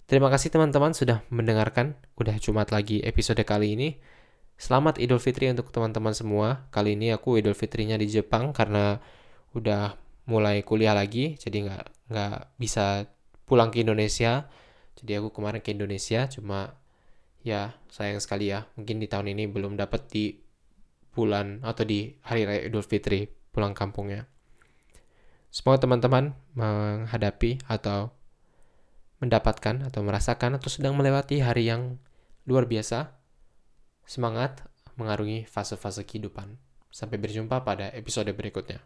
Terima 0.06 0.30
kasih 0.30 0.54
teman-teman 0.54 0.94
sudah 0.94 1.26
mendengarkan. 1.34 1.98
Udah 2.14 2.38
Jumat 2.38 2.70
lagi 2.70 3.02
episode 3.02 3.42
kali 3.42 3.74
ini. 3.74 3.98
Selamat 4.54 5.02
Idul 5.02 5.18
Fitri 5.18 5.50
untuk 5.50 5.74
teman-teman 5.74 6.14
semua. 6.14 6.70
Kali 6.70 6.94
ini 6.94 7.10
aku 7.10 7.42
Idul 7.42 7.58
Fitrinya 7.58 7.98
di 7.98 8.06
Jepang 8.06 8.54
karena 8.54 9.02
udah 9.58 9.98
mulai 10.30 10.62
kuliah 10.62 10.94
lagi, 10.94 11.34
jadi 11.34 11.66
nggak 11.66 11.95
nggak 12.10 12.58
bisa 12.58 13.06
pulang 13.46 13.70
ke 13.70 13.82
Indonesia. 13.82 14.50
Jadi 14.96 15.12
aku 15.20 15.30
kemarin 15.30 15.60
ke 15.60 15.70
Indonesia, 15.76 16.24
cuma 16.26 16.74
ya 17.44 17.76
sayang 17.92 18.18
sekali 18.18 18.50
ya. 18.50 18.64
Mungkin 18.74 18.98
di 18.98 19.06
tahun 19.06 19.36
ini 19.36 19.46
belum 19.46 19.76
dapat 19.76 20.08
di 20.10 20.34
bulan 21.16 21.64
atau 21.64 21.84
di 21.84 22.12
hari 22.26 22.44
raya 22.44 22.68
Idul 22.68 22.84
Fitri 22.84 23.24
pulang 23.54 23.72
kampungnya. 23.72 24.28
Semoga 25.48 25.88
teman-teman 25.88 26.36
menghadapi 26.52 27.64
atau 27.64 28.12
mendapatkan 29.24 29.88
atau 29.88 30.00
merasakan 30.04 30.60
atau 30.60 30.68
sedang 30.68 30.92
melewati 30.92 31.40
hari 31.40 31.72
yang 31.72 31.96
luar 32.44 32.68
biasa, 32.68 33.16
semangat 34.04 34.60
mengarungi 35.00 35.48
fase-fase 35.48 36.04
kehidupan. 36.04 36.60
Sampai 36.92 37.16
berjumpa 37.16 37.64
pada 37.64 37.88
episode 37.96 38.28
berikutnya. 38.36 38.80